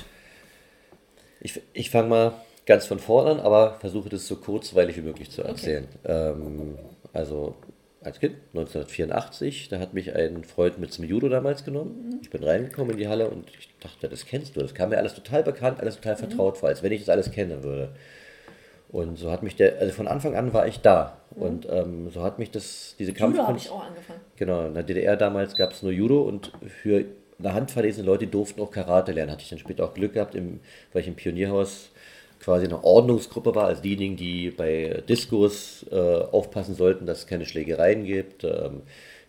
Ich, 1.39 1.61
ich 1.73 1.89
fange 1.89 2.09
mal 2.09 2.33
ganz 2.65 2.85
von 2.85 2.99
vorne 2.99 3.31
an, 3.31 3.39
aber 3.39 3.77
versuche 3.79 4.09
das 4.09 4.27
so 4.27 4.35
kurzweilig 4.35 4.97
wie 4.97 5.01
möglich 5.01 5.31
zu 5.31 5.43
erzählen. 5.43 5.87
Okay. 6.03 6.11
Ähm, 6.11 6.77
also 7.13 7.55
als 8.01 8.19
Kind, 8.19 8.35
1984, 8.53 9.69
da 9.69 9.79
hat 9.79 9.93
mich 9.93 10.15
ein 10.15 10.43
Freund 10.43 10.79
mit 10.79 10.93
zum 10.93 11.03
Judo 11.05 11.27
damals 11.27 11.65
genommen. 11.65 12.09
Mhm. 12.09 12.19
Ich 12.21 12.29
bin 12.29 12.43
reingekommen 12.43 12.91
in 12.91 12.97
die 12.97 13.07
Halle 13.07 13.29
und 13.29 13.49
ich 13.57 13.69
dachte, 13.79 14.07
das 14.07 14.25
kennst 14.25 14.55
du. 14.55 14.61
Das 14.61 14.73
kam 14.73 14.89
mir 14.89 14.97
alles 14.97 15.15
total 15.15 15.43
bekannt, 15.43 15.79
alles 15.81 15.95
total 15.95 16.15
mhm. 16.15 16.19
vertraut 16.19 16.57
vor, 16.57 16.69
als 16.69 16.81
wenn 16.81 16.91
ich 16.91 17.01
das 17.01 17.09
alles 17.09 17.31
kennen 17.31 17.63
würde. 17.63 17.89
Und 18.89 19.17
so 19.17 19.29
hat 19.29 19.43
mich 19.43 19.55
der, 19.55 19.79
also 19.79 19.93
von 19.93 20.07
Anfang 20.07 20.35
an 20.35 20.53
war 20.53 20.65
ich 20.65 20.79
da. 20.79 21.17
Mhm. 21.35 21.41
Und 21.41 21.67
ähm, 21.69 22.09
so 22.09 22.23
hat 22.23 22.39
mich 22.39 22.51
das, 22.51 22.95
diese 22.97 23.13
Kampf. 23.13 23.35
Judo 23.35 23.47
habe 23.47 23.57
ich 23.57 23.69
auch 23.69 23.85
angefangen. 23.85 24.21
Genau, 24.37 24.65
in 24.67 24.73
der 24.73 24.83
DDR 24.83 25.17
damals 25.17 25.55
gab 25.55 25.73
es 25.73 25.83
nur 25.83 25.91
Judo 25.91 26.21
und 26.21 26.53
für 26.81 27.05
eine 27.37 27.53
Handvoll 27.53 27.83
dieser 27.83 28.03
Leute 28.03 28.27
durften 28.27 28.61
auch 28.61 28.71
Karate 28.71 29.11
lernen. 29.11 29.31
Hatte 29.31 29.43
ich 29.43 29.49
dann 29.49 29.59
später 29.59 29.83
auch 29.83 29.93
Glück 29.93 30.13
gehabt, 30.13 30.35
im, 30.35 30.61
weil 30.93 31.01
ich 31.01 31.07
im 31.07 31.15
Pionierhaus 31.15 31.91
quasi 32.39 32.65
eine 32.65 32.83
Ordnungsgruppe 32.83 33.53
war, 33.55 33.67
als 33.67 33.81
diejenigen, 33.81 34.15
die 34.15 34.49
bei 34.51 35.03
Diskurs 35.07 35.85
äh, 35.91 35.95
aufpassen 35.95 36.75
sollten, 36.75 37.05
dass 37.05 37.19
es 37.19 37.27
keine 37.27 37.45
Schlägereien 37.45 38.05
gibt. 38.05 38.43
Ähm, 38.43 38.83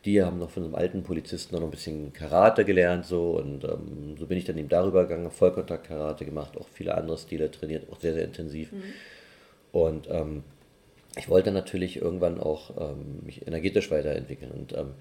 die 0.05 0.23
haben 0.23 0.38
noch 0.38 0.50
von 0.50 0.64
einem 0.64 0.75
alten 0.75 1.02
Polizisten 1.02 1.55
noch 1.55 1.62
ein 1.62 1.71
bisschen 1.71 2.12
Karate 2.12 2.64
gelernt, 2.64 3.05
so 3.05 3.33
und 3.33 3.64
ähm, 3.64 4.17
so 4.19 4.26
bin 4.26 4.38
ich 4.38 4.45
dann 4.45 4.57
eben 4.57 4.71
darüber 4.71 5.02
gegangen, 5.02 5.31
Vollkontakt-Karate 5.31 6.25
gemacht, 6.25 6.57
auch 6.57 6.69
viele 6.73 6.95
andere 6.95 7.19
Stile 7.19 7.50
trainiert, 7.50 7.93
auch 7.93 8.00
sehr, 8.00 8.14
sehr 8.14 8.25
intensiv. 8.25 8.73
Mhm. 8.73 8.83
Und 9.73 10.09
ähm, 10.11 10.43
ich 11.19 11.29
wollte 11.29 11.50
natürlich 11.50 12.00
irgendwann 12.00 12.40
auch 12.40 12.71
ähm, 12.79 13.21
mich 13.26 13.47
energetisch 13.47 13.90
weiterentwickeln 13.90 14.52
und 14.52 14.73
ähm, 14.73 14.95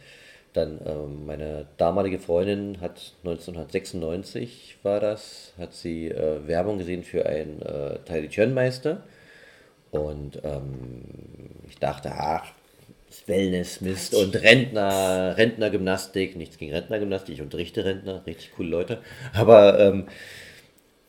dann 0.54 0.80
ähm, 0.86 1.26
meine 1.26 1.68
damalige 1.78 2.20
Freundin 2.20 2.82
hat 2.82 3.14
1996 3.24 4.78
war 4.84 5.00
das, 5.00 5.54
hat 5.58 5.74
sie 5.74 6.10
äh, 6.10 6.48
Werbung 6.48 6.78
gesehen 6.80 7.04
für 7.04 7.26
einen 7.26 7.62
äh, 7.62 8.00
Tai 8.06 8.28
Chi 8.28 8.48
Meister 8.48 9.04
Und 9.92 10.42
ähm, 10.44 11.04
ich 11.68 11.78
dachte, 11.80 12.12
ach, 12.14 12.52
Wellness, 13.28 13.82
Mist 13.82 14.14
und 14.16 14.36
Rentner, 14.42 15.36
Rentnergymnastik, 15.38 16.36
nichts 16.36 16.58
gegen 16.58 16.74
Rentnergymnastik, 16.74 17.36
ich 17.36 17.42
unterrichte 17.42 17.86
Rentner, 17.86 18.24
richtig 18.26 18.52
coole 18.56 18.70
Leute. 18.70 19.00
Aber 19.34 19.80
ähm, 19.80 20.08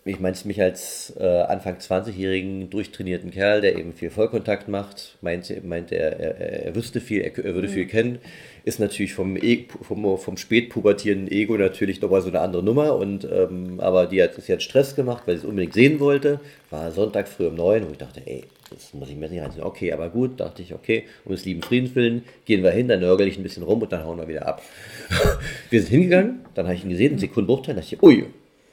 ich 0.05 0.19
meine 0.19 0.35
es 0.35 0.45
mich 0.45 0.61
als 0.61 1.15
äh, 1.21 1.25
Anfang 1.25 1.77
20-jährigen 1.77 2.71
durchtrainierten 2.71 3.31
Kerl, 3.31 3.61
der 3.61 3.77
eben 3.77 3.93
viel 3.93 4.11
Vollkontakt 4.11 4.67
macht, 4.67 5.19
meinte, 5.21 5.61
meinte 5.63 5.95
er, 5.97 6.19
er, 6.19 6.65
er 6.67 6.75
wüsste 6.75 7.01
viel, 7.01 7.21
er, 7.21 7.37
er 7.37 7.55
würde 7.55 7.69
mhm. 7.69 7.73
viel 7.73 7.87
kennen, 7.87 8.19
ist 8.65 8.81
natürlich 8.81 9.13
vom, 9.13 9.37
e 9.37 9.67
vom, 9.83 10.19
vom 10.19 10.37
spätpubertierenden 10.37 11.31
Ego 11.31 11.57
natürlich 11.57 12.01
nochmal 12.01 12.23
so 12.23 12.29
eine 12.29 12.41
andere 12.41 12.63
Nummer. 12.63 12.97
Und, 12.97 13.25
ähm, 13.25 13.81
aber 13.81 14.07
die 14.07 14.23
hat, 14.23 14.35
sie 14.41 14.53
hat 14.53 14.63
Stress 14.63 14.95
gemacht, 14.95 15.25
weil 15.27 15.37
sie 15.37 15.43
es 15.43 15.49
unbedingt 15.49 15.75
sehen 15.75 16.01
wollte. 16.01 16.41
War 16.71 16.91
Sonntag 16.93 17.29
früh 17.29 17.47
um 17.47 17.55
neun, 17.55 17.87
wo 17.87 17.93
ich 17.93 17.99
dachte, 17.99 18.23
ey, 18.25 18.45
das 18.71 18.95
muss 18.95 19.11
ich 19.11 19.17
mir 19.17 19.29
nicht 19.29 19.43
reinziehen. 19.43 19.65
Okay, 19.65 19.93
aber 19.93 20.09
gut, 20.09 20.41
dachte 20.41 20.63
ich, 20.63 20.73
okay, 20.73 21.05
um 21.25 21.33
des 21.33 21.45
lieben 21.45 21.63
Friedens 21.63 21.95
willen, 21.95 22.23
gehen 22.45 22.63
wir 22.63 22.71
hin, 22.71 22.89
dann 22.89 23.01
nörgel 23.01 23.27
ich 23.29 23.37
ein 23.37 23.43
bisschen 23.43 23.65
rum 23.65 23.83
und 23.83 23.93
dann 23.93 24.05
hauen 24.05 24.19
wir 24.19 24.29
wieder 24.29 24.47
ab. 24.47 24.63
wir 25.71 25.81
sind 25.81 25.91
hingegangen, 25.91 26.41
dann 26.55 26.67
habe 26.67 26.77
ich 26.77 26.85
ihn 26.85 26.91
gesehen, 26.91 27.11
einen 27.11 27.19
Sekundenbruchteil, 27.19 27.75
dachte 27.75 27.95
ich, 27.95 28.03
ui, 28.03 28.27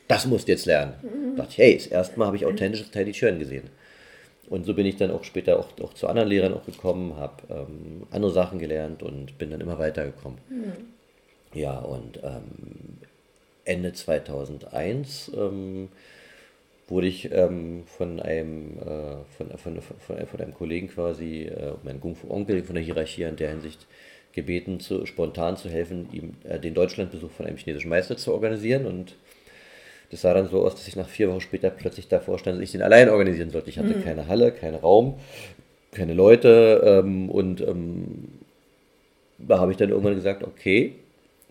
das 0.08 0.26
musst 0.26 0.48
du 0.48 0.52
jetzt 0.52 0.66
lernen. 0.66 0.94
Mhm. 1.02 1.36
dachte 1.36 1.52
ich, 1.52 1.58
hey, 1.58 1.76
das 1.76 1.88
erste 1.88 2.20
Mal 2.20 2.28
habe 2.28 2.38
ich 2.38 2.46
authentisches 2.46 2.92
Tai 2.92 3.04
Chi 3.06 3.38
gesehen. 3.38 3.70
Und 4.50 4.66
so 4.66 4.74
bin 4.74 4.86
ich 4.86 4.96
dann 4.96 5.12
auch 5.12 5.24
später 5.24 5.60
auch, 5.60 5.68
auch 5.82 5.94
zu 5.94 6.08
anderen 6.08 6.30
Lehrern 6.30 6.54
auch 6.54 6.66
gekommen, 6.66 7.18
habe 7.18 7.44
ähm, 7.50 8.08
andere 8.12 8.32
Sachen 8.32 8.60
gelernt 8.60 9.04
und 9.04 9.38
bin 9.38 9.52
dann 9.52 9.60
immer 9.60 9.78
weitergekommen. 9.78 10.40
Mhm. 10.50 10.74
Ja, 11.54 11.80
und 11.80 12.20
ähm, 12.24 13.00
Ende 13.66 13.92
2001 13.92 15.32
ähm, 15.36 15.90
wurde 16.88 17.08
ich 17.08 17.32
ähm, 17.32 17.84
von, 17.86 18.22
einem, 18.22 18.78
äh, 18.78 19.18
von, 19.36 19.58
von, 19.58 19.82
von, 19.82 20.26
von, 20.26 20.40
einem 20.40 20.54
Kollegen 20.54 20.88
quasi, 20.88 21.44
äh, 21.44 21.74
mein 21.84 22.00
Kung-Fu-Onkel 22.00 22.64
von 22.64 22.76
der 22.76 22.84
Hierarchie 22.84 23.24
in 23.24 23.36
der 23.36 23.50
Hinsicht 23.50 23.86
gebeten, 24.32 24.80
zu, 24.80 25.06
spontan 25.06 25.58
zu 25.58 25.70
helfen, 25.70 26.08
ihm 26.14 26.36
äh, 26.46 26.60
den 26.60 26.74
Deutschlandbesuch 26.74 27.32
von 27.32 27.46
einem 27.46 27.58
chinesischen 27.58 27.90
Meister 27.90 28.16
zu 28.16 28.34
organisieren. 28.34 28.86
Und 28.86 29.16
das 30.12 30.22
sah 30.22 30.34
dann 30.34 30.48
so 30.48 30.66
aus, 30.66 30.76
dass 30.76 30.88
ich 30.88 30.96
nach 30.96 31.10
vier 31.10 31.30
Wochen 31.30 31.42
später 31.42 31.70
plötzlich 31.70 32.08
davor 32.08 32.40
stand, 32.40 32.58
dass 32.58 32.64
ich 32.64 32.72
den 32.72 32.82
allein 32.82 33.10
organisieren 33.10 33.50
sollte. 33.50 33.70
Ich 33.70 33.78
hatte 33.78 33.90
mhm. 33.90 34.04
keine 34.04 34.28
Halle, 34.28 34.52
keinen 34.52 34.76
Raum, 34.76 35.16
keine 35.92 36.14
Leute 36.14 36.82
ähm, 36.86 37.30
und 37.30 37.62
ähm, 37.62 38.30
da 39.38 39.60
habe 39.60 39.72
ich 39.72 39.78
dann 39.78 39.90
irgendwann 39.90 40.16
gesagt, 40.16 40.44
okay, 40.44 40.96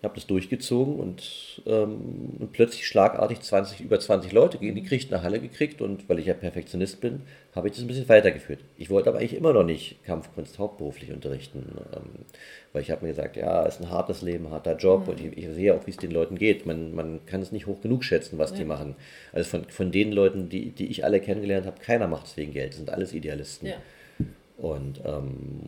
habe 0.07 0.15
das 0.15 0.27
durchgezogen 0.27 0.97
und, 0.97 1.63
ähm, 1.67 2.37
und, 2.39 2.53
plötzlich 2.53 2.87
schlagartig 2.87 3.41
20, 3.41 3.81
über 3.81 4.01
20 4.01 4.33
Leute 4.33 4.57
in 4.65 4.75
die 4.75 4.83
kriegt 4.83 5.13
eine 5.13 5.23
Halle 5.23 5.41
gekriegt 5.41 5.83
und 5.83 6.09
weil 6.09 6.19
ich 6.21 6.27
ja 6.27 6.35
Perfektionist 6.35 7.01
bin, 7.01 7.23
habe 7.55 7.69
ich 7.69 7.75
das 7.75 7.83
ein 7.83 7.89
bisschen 7.89 8.09
weitergeführt. 8.09 8.61
Ich 8.79 8.89
wollte 8.89 9.09
aber 9.09 9.19
eigentlich 9.19 9.35
immer 9.35 9.53
noch 9.53 9.65
nicht 9.65 10.03
Kampfkunst 10.05 10.59
hauptberuflich 10.59 11.13
unterrichten, 11.13 11.77
ähm, 11.95 12.25
weil 12.73 12.83
ich 12.83 12.91
habe 12.91 13.05
mir 13.05 13.11
gesagt, 13.11 13.37
ja, 13.37 13.67
es 13.67 13.75
ist 13.75 13.83
ein 13.83 13.91
hartes 13.91 14.23
Leben, 14.23 14.51
harter 14.51 14.77
Job 14.77 15.03
mhm. 15.03 15.09
und 15.11 15.21
ich, 15.21 15.37
ich, 15.37 15.55
sehe 15.55 15.75
auch, 15.75 15.87
wie 15.87 15.91
es 15.91 15.97
den 15.97 16.13
Leuten 16.13 16.37
geht. 16.37 16.65
Man, 16.65 16.95
man 16.95 17.21
kann 17.27 17.43
es 17.43 17.53
nicht 17.53 17.67
hoch 17.67 17.81
genug 17.81 18.05
schätzen, 18.05 18.39
was 18.39 18.53
ja. 18.53 18.59
die 18.59 18.65
machen. 18.65 18.95
Also 19.33 19.51
von, 19.51 19.65
von 19.65 19.91
den 19.91 20.13
Leuten, 20.13 20.49
die, 20.49 20.71
die 20.71 20.87
ich 20.87 21.05
alle 21.05 21.21
kennengelernt 21.21 21.67
habe, 21.67 21.81
keiner 21.81 22.07
macht 22.07 22.27
es 22.27 22.37
wegen 22.37 22.53
Geld, 22.53 22.71
das 22.71 22.77
sind 22.77 22.91
alles 22.91 23.13
Idealisten. 23.13 23.69
Ja. 23.69 23.77
Und, 24.59 25.03
ähm, 25.05 25.61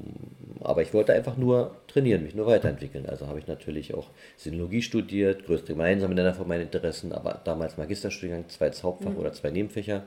aber 0.61 0.81
ich 0.81 0.95
wollte 0.95 1.13
einfach 1.13 1.37
nur 1.37 1.77
trainieren, 1.89 2.23
mich 2.23 2.35
nur 2.35 2.47
weiterentwickeln. 2.47 3.07
Also 3.07 3.27
habe 3.27 3.39
ich 3.39 3.47
natürlich 3.47 3.95
auch 3.95 4.07
Sinologie 4.37 4.81
studiert, 4.81 5.45
größte 5.45 5.73
gemeinsame 5.75 6.15
Nenner 6.15 6.35
von 6.35 6.49
meinen 6.49 6.63
Interessen, 6.63 7.13
aber 7.13 7.41
damals 7.45 7.77
Magisterstudiengang, 7.77 8.49
zwei 8.49 8.71
Hauptfach 8.71 9.11
mhm. 9.11 9.19
oder 9.19 9.33
zwei 9.33 9.51
Nebenfächer. 9.51 10.05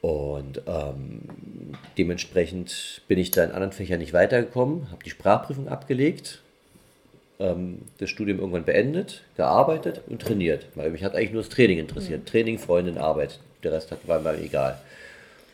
Und 0.00 0.62
ähm, 0.66 1.76
dementsprechend 1.98 3.02
bin 3.06 3.18
ich 3.18 3.30
da 3.30 3.44
in 3.44 3.52
anderen 3.52 3.72
Fächern 3.72 3.98
nicht 3.98 4.12
weitergekommen, 4.12 4.90
habe 4.90 5.04
die 5.04 5.10
Sprachprüfung 5.10 5.68
abgelegt, 5.68 6.40
ähm, 7.38 7.82
das 7.98 8.10
Studium 8.10 8.38
irgendwann 8.40 8.64
beendet, 8.64 9.22
gearbeitet 9.36 10.00
und 10.08 10.22
trainiert. 10.22 10.66
Weil 10.74 10.90
mich 10.90 11.04
hat 11.04 11.14
eigentlich 11.14 11.32
nur 11.32 11.42
das 11.42 11.50
Training 11.50 11.78
interessiert. 11.78 12.20
Mhm. 12.20 12.26
Training, 12.26 12.58
Freundin, 12.58 12.98
Arbeit. 12.98 13.38
Der 13.62 13.72
Rest 13.72 13.94
war 14.06 14.20
mir 14.20 14.38
egal. 14.40 14.80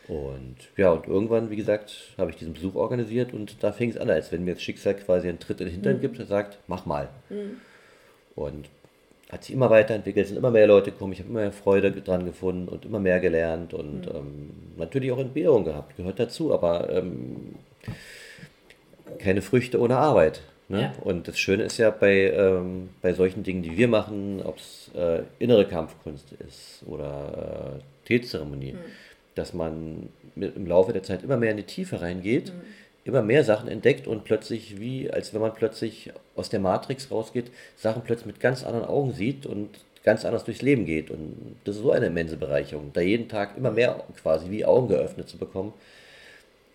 Und 0.07 0.55
ja, 0.77 0.91
und 0.91 1.05
irgendwann, 1.05 1.49
wie 1.49 1.57
gesagt, 1.57 2.13
habe 2.17 2.31
ich 2.31 2.37
diesen 2.37 2.53
Besuch 2.53 2.75
organisiert 2.75 3.33
und 3.33 3.61
da 3.61 3.73
fing 3.73 3.89
es 3.89 3.97
an, 3.97 4.09
als 4.09 4.31
wenn 4.31 4.45
mir 4.45 4.53
das 4.53 4.63
Schicksal 4.63 4.95
quasi 4.95 5.27
einen 5.27 5.39
Tritt 5.39 5.59
in 5.59 5.67
den 5.67 5.73
Hintern 5.73 5.97
mhm. 5.97 6.01
gibt 6.01 6.19
und 6.19 6.27
sagt, 6.27 6.59
mach 6.67 6.85
mal. 6.85 7.09
Mhm. 7.29 7.57
Und 8.35 8.69
hat 9.29 9.43
sich 9.43 9.53
immer 9.53 9.69
weiterentwickelt, 9.69 10.27
sind 10.27 10.37
immer 10.37 10.51
mehr 10.51 10.67
Leute 10.67 10.91
gekommen, 10.91 11.11
ich 11.11 11.19
habe 11.19 11.29
immer 11.29 11.41
mehr 11.41 11.51
Freude 11.51 11.91
dran 11.91 12.25
gefunden 12.25 12.69
und 12.69 12.85
immer 12.85 12.99
mehr 12.99 13.19
gelernt 13.19 13.73
und 13.73 14.05
mhm. 14.05 14.15
ähm, 14.15 14.49
natürlich 14.77 15.11
auch 15.11 15.19
Entbehrung 15.19 15.65
gehabt, 15.65 15.97
gehört 15.97 16.19
dazu, 16.19 16.53
aber 16.53 16.89
ähm, 16.89 17.55
keine 19.19 19.41
Früchte 19.41 19.81
ohne 19.81 19.97
Arbeit. 19.97 20.41
Ne? 20.69 20.81
Ja. 20.81 20.93
Und 21.01 21.27
das 21.27 21.37
Schöne 21.37 21.63
ist 21.63 21.77
ja 21.77 21.89
bei, 21.89 22.31
ähm, 22.31 22.89
bei 23.01 23.13
solchen 23.13 23.43
Dingen, 23.43 23.63
die 23.63 23.77
wir 23.77 23.89
machen, 23.89 24.41
ob 24.43 24.57
es 24.57 24.89
äh, 24.95 25.23
innere 25.39 25.65
Kampfkunst 25.65 26.31
ist 26.47 26.83
oder 26.85 27.79
äh, 27.79 28.07
Teezeremonie, 28.07 28.73
mhm 28.73 28.79
dass 29.37 29.53
man 29.53 30.09
im 30.35 30.65
Laufe 30.65 30.93
der 30.93 31.03
Zeit 31.03 31.23
immer 31.23 31.37
mehr 31.37 31.51
in 31.51 31.57
die 31.57 31.63
Tiefe 31.63 32.01
reingeht, 32.01 32.53
mhm. 32.53 32.61
immer 33.05 33.21
mehr 33.21 33.43
Sachen 33.43 33.69
entdeckt 33.69 34.07
und 34.07 34.23
plötzlich, 34.23 34.79
wie 34.79 35.09
als 35.11 35.33
wenn 35.33 35.41
man 35.41 35.53
plötzlich 35.53 36.11
aus 36.35 36.49
der 36.49 36.59
Matrix 36.59 37.11
rausgeht, 37.11 37.51
Sachen 37.75 38.03
plötzlich 38.03 38.27
mit 38.27 38.39
ganz 38.39 38.63
anderen 38.63 38.85
Augen 38.85 39.13
sieht 39.13 39.45
und 39.45 39.69
ganz 40.03 40.23
anders 40.25 40.45
durchs 40.45 40.61
Leben 40.61 40.85
geht. 40.85 41.11
Und 41.11 41.57
das 41.65 41.75
ist 41.75 41.81
so 41.81 41.91
eine 41.91 42.07
immense 42.07 42.37
Bereicherung, 42.37 42.91
da 42.93 43.01
jeden 43.01 43.27
Tag 43.27 43.57
immer 43.57 43.71
mehr 43.71 44.03
quasi 44.21 44.49
wie 44.49 44.65
Augen 44.65 44.87
geöffnet 44.87 45.27
zu 45.27 45.37
bekommen, 45.37 45.73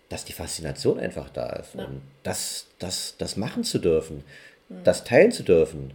dass 0.09 0.25
die 0.25 0.33
Faszination 0.33 0.99
einfach 0.99 1.29
da 1.29 1.49
ist. 1.53 1.75
Ja. 1.75 1.85
Und 1.85 2.01
das, 2.21 2.67
das, 2.77 3.15
das 3.17 3.35
machen 3.35 3.63
zu 3.63 3.79
dürfen, 3.79 4.23
mhm. 4.69 4.83
das 4.83 5.03
teilen 5.03 5.31
zu 5.31 5.43
dürfen, 5.43 5.91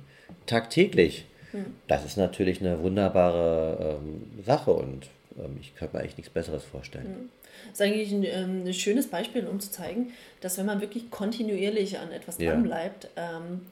tagtäglich, 0.47 1.27
mhm. 1.53 1.77
das 1.87 2.05
ist 2.05 2.17
natürlich 2.17 2.61
eine 2.61 2.83
wunderbare 2.83 4.01
ähm, 4.01 4.43
Sache 4.45 4.73
und 4.73 5.07
ich 5.61 5.75
könnte 5.77 5.97
mir 5.97 6.03
eigentlich 6.03 6.17
nichts 6.17 6.33
Besseres 6.33 6.65
vorstellen. 6.65 7.31
Das 7.69 7.81
ist 7.81 7.83
eigentlich 7.83 8.13
ein, 8.13 8.25
ähm, 8.25 8.67
ein, 8.67 8.75
schönes 8.75 9.09
Beispiel, 9.09 9.47
um 9.47 9.61
zu 9.61 9.71
zeigen, 9.71 10.13
dass 10.41 10.59
wenn 10.59 10.67
man 10.67 10.81
wirklich 10.81 11.11
kontinuierlich 11.11 11.99
an 11.99 12.13
etwas 12.13 12.39
ja. 12.39 12.53
dranbleibt, 12.53 13.09
ähm, 13.17 13.67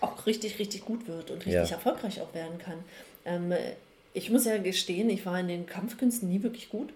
auch 0.00 0.26
richtig, 0.26 0.58
richtig 0.58 0.84
gut 0.84 1.08
wird 1.08 1.30
und 1.30 1.38
richtig 1.38 1.70
ja. 1.70 1.76
erfolgreich 1.76 2.20
auch 2.20 2.34
werden 2.34 2.58
kann. 2.58 2.78
Ähm, 3.24 3.52
ich 4.12 4.30
muss 4.30 4.44
ja 4.44 4.58
gestehen, 4.58 5.10
ich 5.10 5.26
war 5.26 5.38
in 5.38 5.48
den 5.48 5.66
Kampfkünsten 5.66 6.28
nie 6.28 6.42
wirklich 6.42 6.68
gut. 6.68 6.90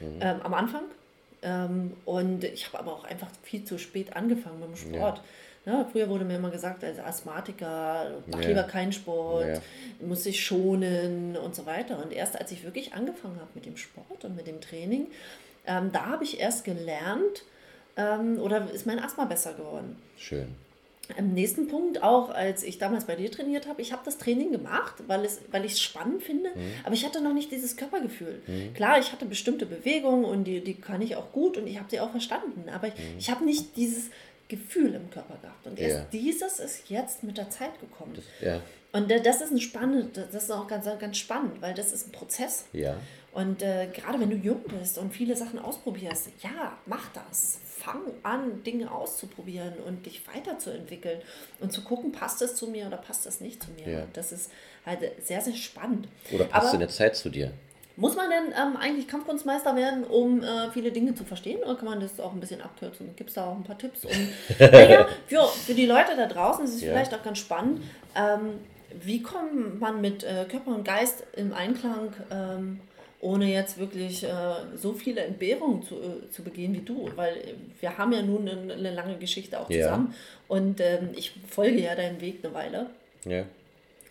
Mhm. 0.00 0.18
Ähm, 0.20 0.42
am 0.42 0.54
Anfang. 0.54 0.82
Ähm, 1.42 1.92
und 2.04 2.44
ich 2.44 2.66
habe 2.66 2.80
aber 2.80 2.92
auch 2.92 3.04
einfach 3.04 3.28
viel 3.42 3.64
zu 3.64 3.78
spät 3.78 4.16
angefangen 4.16 4.60
mit 4.60 4.68
dem 4.70 4.76
Sport. 4.76 5.18
Ja. 5.18 5.24
Ja, 5.66 5.84
früher 5.90 6.08
wurde 6.08 6.24
mir 6.24 6.36
immer 6.36 6.50
gesagt, 6.50 6.84
als 6.84 7.00
Asthmatiker, 7.00 8.22
mach 8.28 8.40
ja. 8.40 8.48
lieber 8.48 8.62
keinen 8.62 8.92
Sport, 8.92 9.48
ja. 9.48 9.60
muss 10.06 10.22
sich 10.22 10.44
schonen 10.44 11.36
und 11.36 11.56
so 11.56 11.66
weiter. 11.66 12.00
Und 12.02 12.12
erst 12.12 12.38
als 12.38 12.52
ich 12.52 12.62
wirklich 12.62 12.94
angefangen 12.94 13.36
habe 13.40 13.50
mit 13.54 13.66
dem 13.66 13.76
Sport 13.76 14.24
und 14.24 14.36
mit 14.36 14.46
dem 14.46 14.60
Training, 14.60 15.08
ähm, 15.66 15.90
da 15.92 16.06
habe 16.06 16.22
ich 16.22 16.38
erst 16.38 16.64
gelernt, 16.64 17.42
ähm, 17.96 18.38
oder 18.38 18.70
ist 18.72 18.86
mein 18.86 19.00
Asthma 19.00 19.24
besser 19.24 19.54
geworden. 19.54 19.96
Schön. 20.16 20.54
Im 21.16 21.34
nächsten 21.34 21.68
Punkt, 21.68 22.02
auch 22.02 22.30
als 22.30 22.64
ich 22.64 22.78
damals 22.78 23.04
bei 23.04 23.14
dir 23.14 23.30
trainiert 23.30 23.68
habe, 23.68 23.80
ich 23.80 23.92
habe 23.92 24.02
das 24.04 24.18
Training 24.18 24.50
gemacht, 24.50 24.94
weil, 25.06 25.24
es, 25.24 25.40
weil 25.52 25.64
ich 25.64 25.72
es 25.72 25.80
spannend 25.80 26.22
finde, 26.22 26.50
mhm. 26.50 26.72
aber 26.84 26.94
ich 26.94 27.04
hatte 27.04 27.20
noch 27.22 27.32
nicht 27.32 27.52
dieses 27.52 27.76
Körpergefühl. 27.76 28.42
Mhm. 28.46 28.74
Klar, 28.74 28.98
ich 28.98 29.12
hatte 29.12 29.24
bestimmte 29.24 29.66
Bewegungen 29.66 30.24
und 30.24 30.44
die, 30.44 30.62
die 30.62 30.74
kann 30.74 31.00
ich 31.02 31.14
auch 31.14 31.30
gut 31.30 31.58
und 31.58 31.68
ich 31.68 31.78
habe 31.78 31.88
sie 31.88 32.00
auch 32.00 32.10
verstanden, 32.10 32.68
aber 32.72 32.88
mhm. 32.88 33.18
ich 33.18 33.30
habe 33.30 33.44
nicht 33.44 33.76
dieses 33.76 34.10
Gefühl 34.48 34.94
im 34.94 35.10
Körper 35.10 35.36
gehabt. 35.42 35.66
Und 35.66 35.78
erst 35.78 35.96
ja. 35.96 36.06
dieses 36.12 36.60
ist 36.60 36.88
jetzt 36.88 37.22
mit 37.22 37.36
der 37.36 37.50
Zeit 37.50 37.80
gekommen. 37.80 38.14
Das, 38.14 38.24
ja. 38.40 38.60
Und 38.92 39.10
äh, 39.10 39.20
das 39.20 39.40
ist 39.40 39.50
ein 39.50 39.60
spannend, 39.60 40.16
das 40.16 40.44
ist 40.44 40.50
auch 40.50 40.66
ganz, 40.66 40.86
ganz 40.98 41.16
spannend, 41.16 41.60
weil 41.60 41.74
das 41.74 41.92
ist 41.92 42.08
ein 42.08 42.12
Prozess. 42.12 42.64
Ja. 42.72 42.96
Und 43.32 43.60
äh, 43.62 43.88
gerade 43.92 44.18
wenn 44.18 44.30
du 44.30 44.36
jung 44.36 44.62
bist 44.62 44.96
und 44.96 45.12
viele 45.12 45.36
Sachen 45.36 45.58
ausprobierst, 45.58 46.28
ja, 46.42 46.78
mach 46.86 47.12
das. 47.12 47.58
Fang 47.66 48.00
an, 48.22 48.62
Dinge 48.62 48.90
auszuprobieren 48.90 49.74
und 49.86 50.06
dich 50.06 50.22
weiterzuentwickeln 50.26 51.20
und 51.60 51.70
zu 51.70 51.84
gucken, 51.84 52.12
passt 52.12 52.40
das 52.40 52.56
zu 52.56 52.68
mir 52.68 52.86
oder 52.86 52.96
passt 52.96 53.26
das 53.26 53.42
nicht 53.42 53.62
zu 53.62 53.70
mir. 53.72 53.92
Ja. 53.92 54.06
Das 54.14 54.32
ist 54.32 54.50
halt 54.86 55.00
sehr, 55.22 55.42
sehr 55.42 55.54
spannend. 55.54 56.08
Oder 56.32 56.44
passt 56.44 56.68
Aber, 56.68 56.74
in 56.74 56.80
der 56.80 56.88
Zeit 56.88 57.14
zu 57.14 57.28
dir? 57.28 57.52
Muss 57.98 58.14
man 58.14 58.28
denn 58.28 58.52
ähm, 58.52 58.76
eigentlich 58.76 59.08
Kampfkunstmeister 59.08 59.74
werden, 59.74 60.04
um 60.04 60.42
äh, 60.42 60.70
viele 60.70 60.92
Dinge 60.92 61.14
zu 61.14 61.24
verstehen? 61.24 61.62
Oder 61.62 61.76
kann 61.76 61.86
man 61.86 62.00
das 62.00 62.20
auch 62.20 62.32
ein 62.32 62.40
bisschen 62.40 62.60
abkürzen? 62.60 63.16
Gibt 63.16 63.30
es 63.30 63.34
da 63.34 63.46
auch 63.46 63.56
ein 63.56 63.64
paar 63.64 63.78
Tipps? 63.78 64.04
Um, 64.04 64.10
naja, 64.58 65.06
für, 65.26 65.44
für 65.46 65.74
die 65.74 65.86
Leute 65.86 66.14
da 66.14 66.26
draußen 66.26 66.64
ist 66.66 66.74
es 66.74 66.82
ja. 66.82 66.92
vielleicht 66.92 67.14
auch 67.14 67.22
ganz 67.22 67.38
spannend. 67.38 67.82
Ähm, 68.14 68.60
wie 69.02 69.22
kommt 69.22 69.80
man 69.80 70.02
mit 70.02 70.24
äh, 70.24 70.44
Körper 70.44 70.74
und 70.74 70.84
Geist 70.84 71.24
im 71.36 71.54
Einklang, 71.54 72.12
ähm, 72.30 72.80
ohne 73.20 73.50
jetzt 73.50 73.78
wirklich 73.78 74.24
äh, 74.24 74.28
so 74.74 74.92
viele 74.92 75.22
Entbehrungen 75.22 75.82
zu, 75.82 75.94
äh, 75.96 76.30
zu 76.30 76.42
begehen 76.42 76.74
wie 76.74 76.80
du? 76.80 77.10
Weil 77.16 77.54
wir 77.80 77.96
haben 77.96 78.12
ja 78.12 78.20
nun 78.20 78.46
eine, 78.46 78.74
eine 78.74 78.94
lange 78.94 79.16
Geschichte 79.16 79.58
auch 79.58 79.70
zusammen. 79.70 80.08
Ja. 80.12 80.54
Und 80.54 80.80
ähm, 80.80 81.10
ich 81.16 81.32
folge 81.48 81.80
ja 81.80 81.94
deinen 81.94 82.20
Weg 82.20 82.44
eine 82.44 82.52
Weile. 82.52 82.90
Ja. 83.24 83.44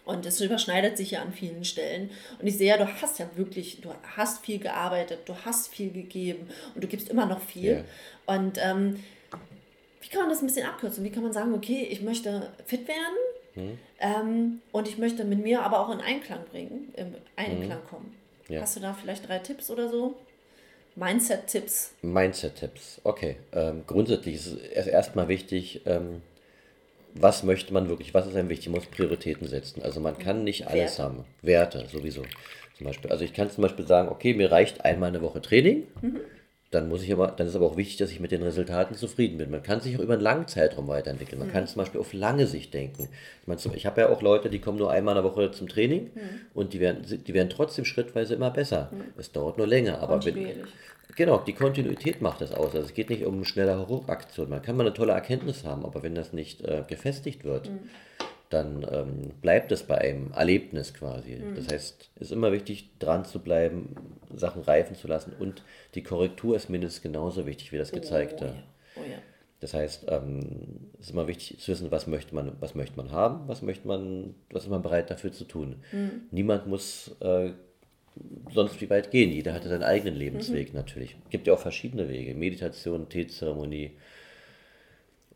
Und 0.06 0.26
es 0.26 0.40
überschneidet 0.40 0.98
sich 0.98 1.12
ja 1.12 1.22
an 1.22 1.34
vielen 1.34 1.66
Stellen. 1.66 2.12
Und 2.40 2.48
ich 2.48 2.58
sehe 2.58 2.70
ja, 2.70 2.78
du 2.78 2.88
hast 3.02 3.18
ja 3.18 3.28
wirklich, 3.36 3.82
du 3.82 3.90
hast 4.16 4.46
viel 4.46 4.60
gearbeitet, 4.60 5.20
du 5.26 5.36
hast 5.46 5.68
viel 5.68 5.92
gegeben 5.92 6.48
und 6.76 6.84
du 6.84 6.88
gibst 6.88 7.10
immer 7.10 7.26
noch 7.26 7.42
viel. 7.42 7.72
Yeah. 7.72 7.84
Und 8.28 8.60
ähm, 8.64 9.04
wie 10.02 10.10
kann 10.10 10.22
man 10.22 10.30
das 10.30 10.42
ein 10.42 10.48
bisschen 10.48 10.68
abkürzen? 10.68 11.04
Wie 11.04 11.10
kann 11.10 11.24
man 11.24 11.34
sagen, 11.34 11.54
okay, 11.54 11.88
ich 11.90 12.02
möchte 12.02 12.52
fit 12.66 12.88
werden 12.88 13.18
hm. 13.56 13.80
ähm, 14.00 14.62
und 14.72 14.88
ich 14.88 15.00
möchte 15.00 15.26
mit 15.26 15.42
mir 15.42 15.64
aber 15.64 15.80
auch 15.80 15.92
in 15.92 16.00
Einklang 16.00 16.46
bringen, 16.52 16.94
im 16.96 17.16
Einklang 17.36 17.80
hm. 17.80 17.88
kommen. 17.88 18.16
Ja. 18.48 18.62
Hast 18.62 18.76
du 18.76 18.82
da 18.82 18.94
vielleicht 18.94 19.28
drei 19.28 19.40
Tipps 19.40 19.72
oder 19.72 19.90
so? 19.90 20.16
Mindset-Tipps. 20.96 21.94
Mindset-Tipps, 22.04 23.02
okay. 23.04 23.38
Ähm, 23.52 23.84
grundsätzlich 23.86 24.36
ist 24.36 24.58
es 24.74 24.88
erstmal 24.88 25.28
wichtig, 25.28 25.82
ähm, 25.86 26.22
was 27.16 27.44
möchte 27.44 27.74
man 27.74 27.90
wirklich, 27.90 28.14
was 28.14 28.28
ist 28.28 28.36
einem 28.36 28.50
wichtig, 28.50 28.68
man 28.68 28.82
muss 28.82 28.88
Prioritäten 28.88 29.48
setzen. 29.48 29.82
Also 29.82 30.00
man 30.00 30.18
kann 30.18 30.44
nicht 30.44 30.68
alles 30.68 30.98
Werte. 30.98 31.04
haben. 31.04 31.26
Werte 31.42 31.88
sowieso. 31.92 32.24
Zum 32.78 32.86
Beispiel. 32.86 33.10
Also 33.10 33.24
ich 33.24 33.34
kann 33.34 33.50
zum 33.50 33.62
Beispiel 33.62 33.88
sagen, 33.88 34.10
okay, 34.10 34.34
mir 34.34 34.52
reicht 34.52 34.84
einmal 34.84 35.10
eine 35.10 35.22
Woche 35.22 35.42
Training. 35.42 35.84
Mhm. 36.02 36.20
Dann 36.72 36.90
muss 36.90 37.04
ich 37.04 37.14
aber, 37.14 37.28
dann 37.28 37.48
ist 37.48 37.56
aber 37.56 37.68
auch 37.68 37.78
wichtig, 37.78 37.98
dass 37.98 38.12
ich 38.12 38.20
mit 38.20 38.32
den 38.32 38.44
Resultaten 38.44 38.96
zufrieden 38.96 39.38
bin. 39.38 39.50
Man 39.50 39.64
kann 39.64 39.80
sich 39.80 39.96
auch 39.96 40.02
über 40.02 40.14
einen 40.14 40.22
langen 40.22 40.48
Zeitraum 40.48 40.90
weiterentwickeln. 40.90 41.40
Man 41.40 41.48
mhm. 41.48 41.54
kann 41.54 41.68
zum 41.68 41.78
Beispiel 41.78 42.02
auf 42.02 42.12
lange 42.12 42.48
Sicht 42.48 42.74
denken. 42.74 43.08
Ich, 43.42 43.48
meine, 43.48 43.62
ich 43.76 43.86
habe 43.86 44.02
ja 44.02 44.10
auch 44.10 44.22
Leute, 44.22 44.50
die 44.50 44.60
kommen 44.60 44.78
nur 44.78 44.92
einmal 44.92 45.16
in 45.16 45.24
der 45.24 45.32
Woche 45.32 45.52
zum 45.52 45.70
Training 45.70 46.12
mhm. 46.14 46.20
und 46.54 46.74
die 46.74 46.82
werden, 46.82 47.24
die 47.26 47.34
werden 47.34 47.50
trotzdem 47.50 47.86
schrittweise 47.86 48.34
immer 48.34 48.52
besser. 48.52 48.90
Mhm. 48.92 49.04
Es 49.18 49.32
dauert 49.32 49.58
nur 49.58 49.68
länger. 49.68 50.02
Aber 50.02 50.26
wenn, 50.26 50.66
Genau, 51.16 51.38
die 51.40 51.54
Kontinuität 51.54 52.22
macht 52.22 52.42
das 52.42 52.52
aus. 52.52 52.76
Also 52.76 52.88
es 52.88 52.94
geht 52.94 53.10
nicht 53.10 53.26
um 53.26 53.46
schnelle 53.46 53.78
Ruckaktion. 53.78 54.50
Man 54.50 54.62
kann 54.62 54.76
mal 54.76 54.86
eine 54.86 54.94
tolle 54.94 55.14
Erkenntnis 55.14 55.64
haben, 55.64 55.86
aber 55.86 56.04
wenn 56.04 56.16
das 56.16 56.34
nicht 56.34 56.62
äh, 56.62 56.84
gefestigt 56.88 57.44
wird, 57.44 57.70
mhm. 57.70 57.90
dann 58.50 58.88
ähm, 58.92 59.32
bleibt 59.42 59.72
es 59.72 59.84
bei 59.84 59.98
einem 59.98 60.32
Erlebnis 60.34 60.94
quasi. 60.94 61.36
Mhm. 61.36 61.56
Das 61.56 61.68
heißt, 61.68 62.10
es 62.16 62.22
ist 62.22 62.32
immer 62.32 62.52
wichtig, 62.52 62.90
dran 63.00 63.26
zu 63.26 63.40
bleiben, 63.40 63.96
Sachen 64.36 64.64
reifen 64.64 64.96
zu 64.96 65.08
lassen 65.08 65.34
und 65.38 65.64
die 65.94 66.04
Korrektur 66.04 66.56
ist 66.56 66.70
mindestens 66.70 67.04
genauso 67.04 67.46
wichtig 67.46 67.72
wie 67.72 67.78
das 67.78 67.94
oh, 67.94 67.96
Gezeigte. 67.96 68.56
Oh, 68.98 69.00
ja. 69.00 69.06
Oh, 69.06 69.12
ja. 69.12 69.18
Das 69.62 69.74
heißt, 69.74 70.06
ähm, 70.10 70.92
es 71.00 71.08
ist 71.08 71.12
immer 71.12 71.28
wichtig 71.28 71.60
zu 71.60 71.72
wissen, 71.72 71.90
was 71.90 72.08
möchte 72.08 72.36
man, 72.36 72.52
was 72.60 72.76
möchte 72.76 72.98
man 72.98 73.12
haben, 73.12 73.48
was 73.48 73.62
möchte 73.62 73.88
man, 73.88 74.36
was 74.52 74.64
ist 74.64 74.70
man 74.70 74.82
bereit 74.82 75.10
dafür 75.10 75.32
zu 75.32 75.46
tun. 75.46 75.78
Mhm. 75.92 76.24
Niemand 76.32 76.68
muss 76.68 77.16
äh, 77.22 77.52
sonst 78.54 78.80
wie 78.82 78.90
weit 78.90 79.12
gehen. 79.12 79.32
Jeder 79.32 79.54
hatte 79.54 79.70
seinen 79.70 79.84
eigenen 79.84 80.16
Lebensweg 80.16 80.70
mhm. 80.70 80.80
natürlich. 80.80 81.16
Es 81.26 81.30
gibt 81.30 81.48
ja 81.48 81.54
auch 81.54 81.60
verschiedene 81.60 82.10
Wege. 82.10 82.34
Meditation, 82.34 83.10
Teezeremonie 83.10 83.92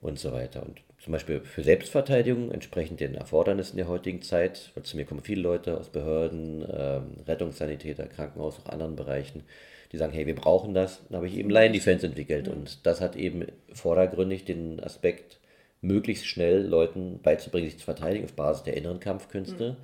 und 0.01 0.19
so 0.19 0.31
weiter. 0.31 0.63
Und 0.63 0.81
zum 0.99 1.13
Beispiel 1.13 1.41
für 1.41 1.63
Selbstverteidigung, 1.63 2.51
entsprechend 2.51 2.99
den 2.99 3.15
Erfordernissen 3.15 3.77
der 3.77 3.87
heutigen 3.87 4.21
Zeit, 4.21 4.71
weil 4.75 4.83
zu 4.83 4.97
mir 4.97 5.05
kommen 5.05 5.21
viele 5.21 5.41
Leute 5.41 5.77
aus 5.77 5.89
Behörden, 5.89 6.65
ähm, 6.71 7.17
Rettungssanitäter, 7.27 8.07
Krankenhaus, 8.07 8.59
auch 8.59 8.71
anderen 8.71 8.95
Bereichen, 8.95 9.43
die 9.91 9.97
sagen, 9.97 10.13
hey, 10.13 10.27
wir 10.27 10.35
brauchen 10.35 10.73
das. 10.73 11.01
Dann 11.07 11.17
habe 11.17 11.27
ich 11.27 11.37
eben 11.37 11.49
Line 11.49 11.73
Defense 11.73 12.05
entwickelt. 12.05 12.47
Mhm. 12.47 12.53
Und 12.53 12.85
das 12.85 13.01
hat 13.01 13.15
eben 13.15 13.45
vordergründig 13.73 14.45
den 14.45 14.79
Aspekt, 14.79 15.39
möglichst 15.81 16.27
schnell 16.27 16.65
Leuten 16.65 17.21
beizubringen, 17.21 17.69
sich 17.69 17.79
zu 17.79 17.85
verteidigen 17.85 18.25
auf 18.25 18.33
Basis 18.33 18.63
der 18.63 18.75
inneren 18.75 18.99
Kampfkünste. 18.99 19.71
Mhm 19.71 19.77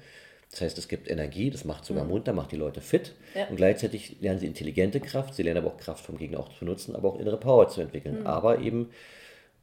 das 0.51 0.61
heißt, 0.61 0.77
es 0.77 0.87
gibt 0.87 1.09
Energie, 1.09 1.49
das 1.49 1.65
macht 1.65 1.85
sogar 1.85 2.03
mhm. 2.03 2.11
munter, 2.11 2.33
macht 2.33 2.51
die 2.51 2.55
Leute 2.55 2.81
fit. 2.81 3.13
Ja. 3.33 3.47
Und 3.47 3.57
gleichzeitig 3.57 4.17
lernen 4.21 4.39
sie 4.39 4.45
intelligente 4.45 4.99
Kraft, 4.99 5.35
sie 5.35 5.43
lernen 5.43 5.63
aber 5.63 5.73
auch 5.73 5.77
Kraft 5.77 6.05
vom 6.05 6.17
Gegner 6.17 6.39
auch 6.39 6.49
zu 6.57 6.65
nutzen, 6.65 6.95
aber 6.95 7.09
auch 7.09 7.19
innere 7.19 7.37
Power 7.37 7.67
zu 7.67 7.81
entwickeln. 7.81 8.21
Mhm. 8.21 8.27
Aber 8.27 8.59
eben 8.59 8.89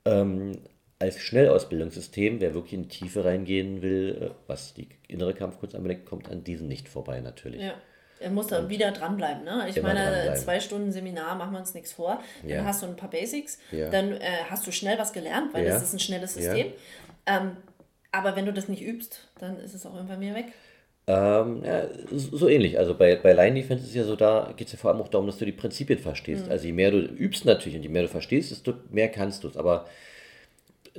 ähm, 0.04 0.52
als 0.98 1.18
Schnellausbildungssystem, 1.18 2.40
wer 2.40 2.54
wirklich 2.54 2.74
in 2.74 2.82
die 2.82 2.88
Tiefe 2.88 3.24
reingehen 3.24 3.82
will, 3.82 4.30
äh, 4.30 4.34
was 4.46 4.74
die 4.74 4.88
innere 5.08 5.34
Kampfkunst 5.34 5.74
anbelangt, 5.74 6.04
kommt 6.04 6.30
an 6.30 6.44
diesen 6.44 6.68
nicht 6.68 6.88
vorbei 6.88 7.20
natürlich. 7.20 7.62
Ja. 7.62 7.74
Er 8.20 8.30
muss 8.30 8.46
da 8.46 8.68
wieder 8.68 8.92
dranbleiben. 8.92 9.42
Ne? 9.42 9.66
Ich 9.68 9.82
meine, 9.82 10.32
zwei 10.36 10.60
Stunden 10.60 10.92
Seminar 10.92 11.34
machen 11.34 11.54
wir 11.54 11.58
uns 11.58 11.74
nichts 11.74 11.90
vor. 11.90 12.22
Dann 12.42 12.50
ja. 12.50 12.64
hast 12.64 12.82
du 12.82 12.86
ein 12.86 12.94
paar 12.94 13.10
Basics, 13.10 13.58
ja. 13.72 13.90
dann 13.90 14.12
äh, 14.12 14.44
hast 14.48 14.64
du 14.64 14.70
schnell 14.70 14.96
was 14.96 15.12
gelernt, 15.12 15.52
weil 15.52 15.64
das 15.64 15.82
ist 15.82 15.92
ein 15.92 15.98
schnelles 15.98 16.34
System. 16.34 16.68
Ähm, 17.26 17.56
aber 18.12 18.36
wenn 18.36 18.46
du 18.46 18.52
das 18.52 18.68
nicht 18.68 18.82
übst, 18.82 19.28
dann 19.40 19.58
ist 19.58 19.74
es 19.74 19.86
auch 19.86 19.94
irgendwann 19.94 20.20
wieder 20.20 20.34
weg. 20.34 20.52
Ähm, 21.06 21.62
ja, 21.64 21.88
so 22.10 22.48
ähnlich. 22.48 22.78
Also 22.78 22.94
bei, 22.94 23.16
bei 23.16 23.32
Line 23.32 23.56
Defense 23.56 23.82
ist 23.82 23.90
es 23.90 23.96
ja 23.96 24.04
so, 24.04 24.14
da 24.14 24.52
geht 24.56 24.68
es 24.68 24.72
ja 24.72 24.78
vor 24.78 24.92
allem 24.92 25.00
auch 25.00 25.08
darum, 25.08 25.26
dass 25.26 25.38
du 25.38 25.44
die 25.44 25.52
Prinzipien 25.52 25.98
verstehst. 25.98 26.46
Mhm. 26.46 26.52
Also 26.52 26.66
je 26.66 26.72
mehr 26.72 26.92
du 26.92 26.98
übst 26.98 27.44
natürlich 27.44 27.76
und 27.76 27.82
je 27.82 27.88
mehr 27.88 28.02
du 28.02 28.08
verstehst, 28.08 28.52
desto 28.52 28.74
mehr 28.90 29.08
kannst 29.08 29.42
du 29.42 29.48
es. 29.48 29.56
Aber 29.56 29.86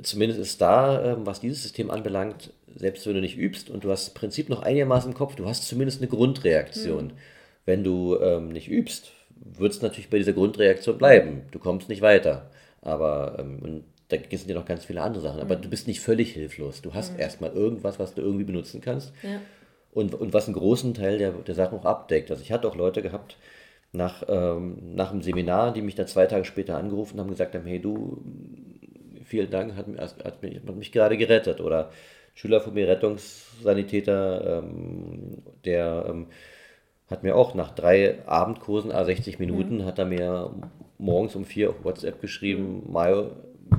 zumindest 0.02 0.40
ist 0.40 0.60
da, 0.60 1.12
ähm, 1.12 1.26
was 1.26 1.40
dieses 1.40 1.62
System 1.62 1.90
anbelangt, 1.90 2.52
selbst 2.76 3.06
wenn 3.06 3.14
du 3.14 3.20
nicht 3.20 3.38
übst 3.38 3.70
und 3.70 3.84
du 3.84 3.90
hast 3.90 4.08
das 4.08 4.14
Prinzip 4.14 4.50
noch 4.50 4.62
einigermaßen 4.62 5.12
im 5.12 5.16
Kopf, 5.16 5.36
du 5.36 5.46
hast 5.46 5.66
zumindest 5.66 6.02
eine 6.02 6.10
Grundreaktion. 6.10 7.06
Mhm. 7.06 7.12
Wenn 7.64 7.82
du 7.82 8.18
ähm, 8.20 8.50
nicht 8.50 8.68
übst, 8.68 9.12
wird 9.36 9.72
es 9.72 9.80
natürlich 9.80 10.10
bei 10.10 10.18
dieser 10.18 10.34
Grundreaktion 10.34 10.98
bleiben. 10.98 11.42
Du 11.50 11.58
kommst 11.58 11.88
nicht 11.88 12.02
weiter. 12.02 12.50
Aber 12.82 13.36
ähm, 13.38 13.58
und 13.62 13.84
da 14.08 14.18
sind 14.18 14.50
ja 14.50 14.54
noch 14.54 14.66
ganz 14.66 14.84
viele 14.84 15.00
andere 15.00 15.22
Sachen. 15.22 15.40
Aber 15.40 15.56
mhm. 15.56 15.62
du 15.62 15.70
bist 15.70 15.86
nicht 15.86 16.00
völlig 16.00 16.34
hilflos. 16.34 16.82
Du 16.82 16.92
hast 16.92 17.14
mhm. 17.14 17.20
erstmal 17.20 17.52
irgendwas, 17.52 17.98
was 17.98 18.14
du 18.14 18.20
irgendwie 18.20 18.44
benutzen 18.44 18.82
kannst. 18.82 19.14
Ja 19.22 19.40
und, 19.94 20.14
und 20.14 20.32
was 20.32 20.46
einen 20.46 20.56
großen 20.56 20.94
Teil 20.94 21.18
der, 21.18 21.32
der 21.32 21.54
Sachen 21.54 21.78
auch 21.78 21.84
abdeckt. 21.84 22.30
Also 22.30 22.42
ich 22.42 22.52
hatte 22.52 22.68
auch 22.68 22.76
Leute 22.76 23.02
gehabt 23.02 23.36
nach, 23.92 24.24
ähm, 24.28 24.94
nach 24.94 25.12
einem 25.12 25.22
Seminar, 25.22 25.72
die 25.72 25.82
mich 25.82 25.94
dann 25.94 26.08
zwei 26.08 26.26
Tage 26.26 26.44
später 26.44 26.76
angerufen 26.76 27.18
haben 27.18 27.28
und 27.28 27.34
gesagt 27.34 27.54
haben, 27.54 27.66
hey 27.66 27.78
du, 27.78 28.22
vielen 29.24 29.50
Dank, 29.50 29.76
hat, 29.76 29.86
hat, 29.98 30.42
mich, 30.42 30.56
hat 30.56 30.76
mich 30.76 30.92
gerade 30.92 31.16
gerettet. 31.16 31.60
Oder 31.60 31.90
Schüler 32.34 32.60
von 32.60 32.74
mir, 32.74 32.88
Rettungssanitäter, 32.88 34.58
ähm, 34.58 35.42
der 35.64 36.06
ähm, 36.08 36.26
hat 37.08 37.22
mir 37.22 37.36
auch 37.36 37.54
nach 37.54 37.72
drei 37.72 38.18
Abendkursen, 38.26 38.90
a 38.90 39.04
60 39.04 39.38
Minuten, 39.38 39.78
mhm. 39.78 39.84
hat 39.84 39.98
er 39.98 40.06
mir 40.06 40.50
morgens 40.98 41.36
um 41.36 41.44
vier 41.44 41.70
auf 41.70 41.84
WhatsApp 41.84 42.20
geschrieben, 42.20 42.82
Mario, 42.90 43.30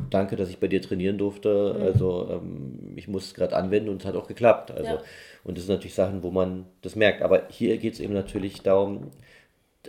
danke, 0.10 0.36
dass 0.36 0.50
ich 0.50 0.60
bei 0.60 0.68
dir 0.68 0.82
trainieren 0.82 1.18
durfte. 1.18 1.76
Mhm. 1.78 1.84
Also 1.84 2.30
ähm, 2.32 2.94
ich 2.96 3.08
muss 3.08 3.26
es 3.26 3.34
gerade 3.34 3.56
anwenden 3.56 3.90
und 3.90 4.02
es 4.02 4.08
hat 4.08 4.16
auch 4.16 4.28
geklappt. 4.28 4.72
Also, 4.72 4.92
ja. 4.92 5.02
Und 5.46 5.58
das 5.58 5.66
sind 5.66 5.76
natürlich 5.76 5.94
Sachen, 5.94 6.24
wo 6.24 6.32
man 6.32 6.66
das 6.82 6.98
merkt. 6.98 7.22
Aber 7.22 7.48
hier 7.50 7.78
geht 7.78 7.94
es 7.94 8.00
eben 8.02 8.14
natürlich 8.14 8.62
darum, 8.62 9.12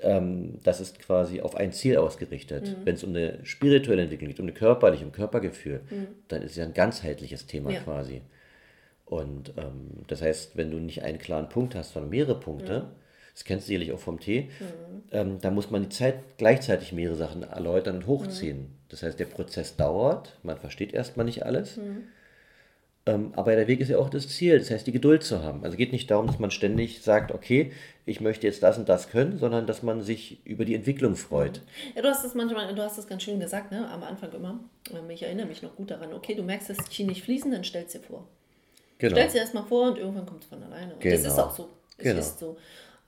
ähm, 0.02 0.58
das 0.62 0.80
ist 0.80 1.00
quasi 1.00 1.40
auf 1.40 1.56
ein 1.56 1.72
Ziel 1.72 1.96
ausgerichtet. 1.96 2.68
Mhm. 2.68 2.76
Wenn 2.84 2.94
es 2.94 3.02
um 3.02 3.10
eine 3.10 3.44
spirituelle 3.44 4.02
Entwicklung 4.02 4.28
geht, 4.28 4.38
um 4.38 4.44
eine 4.44 4.52
körperliche, 4.52 5.04
um 5.04 5.12
Körpergefühl, 5.12 5.80
mhm. 5.90 6.06
dann 6.28 6.42
ist 6.42 6.52
es 6.52 6.56
ja 6.58 6.64
ein 6.64 6.74
ganzheitliches 6.74 7.46
Thema 7.46 7.72
ja. 7.72 7.80
quasi. 7.80 8.22
Und 9.04 9.54
ähm, 9.56 10.04
das 10.06 10.22
heißt, 10.22 10.56
wenn 10.56 10.70
du 10.70 10.78
nicht 10.78 11.02
einen 11.02 11.18
klaren 11.18 11.48
Punkt 11.48 11.74
hast, 11.74 11.94
sondern 11.94 12.10
mehrere 12.10 12.38
Punkte, 12.38 12.80
mhm 12.80 13.06
das 13.36 13.44
kennst 13.44 13.66
du 13.66 13.68
sicherlich 13.68 13.92
auch 13.92 13.98
vom 13.98 14.18
Tee, 14.18 14.48
mhm. 14.60 15.02
ähm, 15.12 15.38
da 15.42 15.50
muss 15.50 15.70
man 15.70 15.82
die 15.82 15.88
Zeit 15.90 16.38
gleichzeitig 16.38 16.94
mehrere 16.94 17.16
Sachen 17.16 17.42
erläutern 17.42 17.96
und 17.96 18.06
hochziehen. 18.06 18.60
Mhm. 18.60 18.70
Das 18.88 19.02
heißt, 19.02 19.20
der 19.20 19.26
Prozess 19.26 19.76
dauert, 19.76 20.38
man 20.42 20.56
versteht 20.56 20.94
erstmal 20.94 21.26
nicht 21.26 21.44
alles. 21.44 21.76
Ähm, 23.08 23.32
aber 23.36 23.54
der 23.54 23.68
Weg 23.68 23.80
ist 23.80 23.88
ja 23.88 23.98
auch 23.98 24.10
das 24.10 24.28
Ziel, 24.28 24.58
das 24.58 24.68
heißt, 24.68 24.84
die 24.84 24.92
Geduld 24.92 25.22
zu 25.22 25.40
haben. 25.40 25.62
Also 25.62 25.74
es 25.74 25.76
geht 25.78 25.92
nicht 25.92 26.10
darum, 26.10 26.26
dass 26.26 26.40
man 26.40 26.50
ständig 26.50 27.02
sagt, 27.02 27.30
okay, 27.30 27.70
ich 28.04 28.20
möchte 28.20 28.48
jetzt 28.48 28.64
das 28.64 28.78
und 28.78 28.88
das 28.88 29.10
können, 29.10 29.38
sondern 29.38 29.66
dass 29.66 29.84
man 29.84 30.02
sich 30.02 30.44
über 30.44 30.64
die 30.64 30.74
Entwicklung 30.74 31.14
freut. 31.14 31.62
Ja, 31.94 32.02
du 32.02 32.08
hast 32.08 32.24
das 32.24 32.34
manchmal, 32.34 32.74
du 32.74 32.82
hast 32.82 32.98
das 32.98 33.06
ganz 33.06 33.22
schön 33.22 33.38
gesagt, 33.38 33.70
ne? 33.70 33.88
am 33.88 34.02
Anfang 34.02 34.32
immer. 34.32 34.58
Ähm, 34.92 35.08
ich 35.08 35.22
erinnere 35.22 35.46
mich 35.46 35.62
noch 35.62 35.76
gut 35.76 35.92
daran, 35.92 36.12
okay, 36.12 36.34
du 36.34 36.42
merkst, 36.42 36.68
dass 36.68 36.78
Ski 36.90 37.04
nicht 37.04 37.22
fließen, 37.22 37.52
dann 37.52 37.62
stellst 37.62 37.94
dir 37.94 38.00
vor. 38.00 38.26
Genau. 38.98 39.14
Stellst 39.14 39.36
dir 39.36 39.40
erstmal 39.40 39.64
vor 39.64 39.90
und 39.90 39.98
irgendwann 39.98 40.26
kommt 40.26 40.42
es 40.42 40.48
von 40.48 40.60
alleine. 40.62 40.94
Und 40.94 41.00
genau. 41.00 41.14
das 41.14 41.24
ist 41.24 41.38
auch 41.38 41.54
so. 41.54 41.68
Es 41.98 42.04
genau. 42.04 42.18
ist 42.18 42.38
so. 42.40 42.56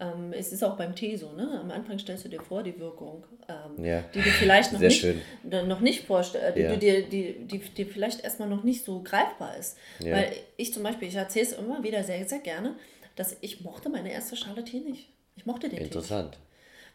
Ähm, 0.00 0.32
es 0.32 0.52
ist 0.52 0.62
auch 0.62 0.76
beim 0.76 0.94
Tee 0.94 1.16
so, 1.16 1.32
ne? 1.32 1.58
Am 1.60 1.70
Anfang 1.72 1.98
stellst 1.98 2.24
du 2.24 2.28
dir 2.28 2.40
vor 2.40 2.62
die 2.62 2.78
Wirkung, 2.78 3.24
ähm, 3.48 3.84
ja. 3.84 4.02
die 4.14 4.20
du 4.20 4.30
vielleicht 4.30 4.72
noch 4.72 4.78
Sehr 4.78 4.88
nicht, 4.90 5.00
schön. 5.00 5.20
noch 5.42 5.80
nicht 5.80 6.06
vorstellst, 6.06 6.56
äh, 6.56 6.78
die, 6.78 6.86
ja. 6.86 7.00
die, 7.00 7.08
die, 7.08 7.46
die, 7.46 7.58
die 7.58 7.84
vielleicht 7.84 8.22
erstmal 8.22 8.48
noch 8.48 8.62
nicht 8.62 8.84
so 8.84 9.02
greifbar 9.02 9.56
ist. 9.56 9.76
Ja. 9.98 10.16
Weil 10.16 10.32
ich 10.56 10.72
zum 10.72 10.84
Beispiel, 10.84 11.08
ich 11.08 11.16
erzähle 11.16 11.46
es 11.46 11.52
immer 11.52 11.82
wieder 11.82 12.04
sehr, 12.04 12.24
sehr 12.28 12.38
gerne, 12.38 12.76
dass 13.16 13.36
ich 13.40 13.62
mochte 13.62 13.88
meine 13.88 14.12
erste 14.12 14.36
Schale 14.36 14.62
Tee 14.64 14.80
nicht. 14.80 15.08
Ich 15.34 15.46
mochte 15.46 15.68
den 15.68 15.80
Interessant. 15.80 16.32
Tee 16.32 16.38
nicht. 16.38 16.48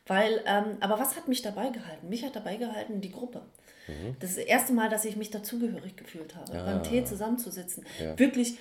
Weil, 0.05 0.41
ähm, 0.45 0.77
aber 0.79 0.99
was 0.99 1.17
hat 1.17 1.27
mich 1.27 1.41
dabei 1.41 1.69
gehalten? 1.69 2.07
Mich 2.09 2.23
hat 2.23 2.35
dabei 2.35 2.55
gehalten 2.55 3.01
die 3.01 3.11
Gruppe. 3.11 3.41
Mhm. 3.87 4.15
Das 4.19 4.31
ist 4.31 4.39
das 4.39 4.45
erste 4.45 4.73
Mal, 4.73 4.89
dass 4.89 5.03
ich 5.05 5.15
mich 5.17 5.29
dazugehörig 5.29 5.95
gefühlt 5.95 6.35
habe, 6.35 6.57
ah. 6.57 6.65
beim 6.65 6.83
Tee 6.83 7.03
zusammenzusitzen. 7.03 7.85
Wirklich 8.15 8.57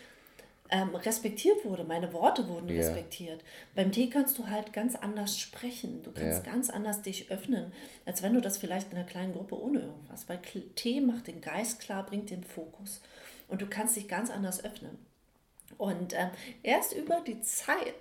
ähm, 0.72 0.94
respektiert 0.94 1.64
wurde. 1.66 1.84
Meine 1.84 2.12
Worte 2.14 2.48
wurden 2.48 2.68
ja. 2.68 2.76
respektiert. 2.76 3.44
Beim 3.74 3.92
Tee 3.92 4.08
kannst 4.08 4.38
du 4.38 4.48
halt 4.48 4.72
ganz 4.72 4.96
anders 4.96 5.38
sprechen. 5.38 6.02
Du 6.02 6.10
kannst 6.10 6.44
ja. 6.44 6.52
ganz 6.52 6.70
anders 6.70 7.02
dich 7.02 7.30
öffnen, 7.30 7.72
als 8.06 8.22
wenn 8.22 8.32
du 8.32 8.40
das 8.40 8.56
vielleicht 8.56 8.90
in 8.90 8.96
einer 8.96 9.06
kleinen 9.06 9.34
Gruppe 9.34 9.60
ohne 9.60 9.80
irgendwas. 9.80 10.28
Weil 10.28 10.40
Tee 10.74 11.02
macht 11.02 11.26
den 11.26 11.42
Geist 11.42 11.80
klar, 11.80 12.04
bringt 12.06 12.30
den 12.30 12.42
Fokus. 12.42 13.02
Und 13.48 13.60
du 13.60 13.66
kannst 13.66 13.96
dich 13.96 14.08
ganz 14.08 14.30
anders 14.30 14.64
öffnen. 14.64 14.98
Und 15.76 16.14
ähm, 16.14 16.30
erst 16.62 16.94
über 16.94 17.20
die 17.20 17.42
Zeit 17.42 17.94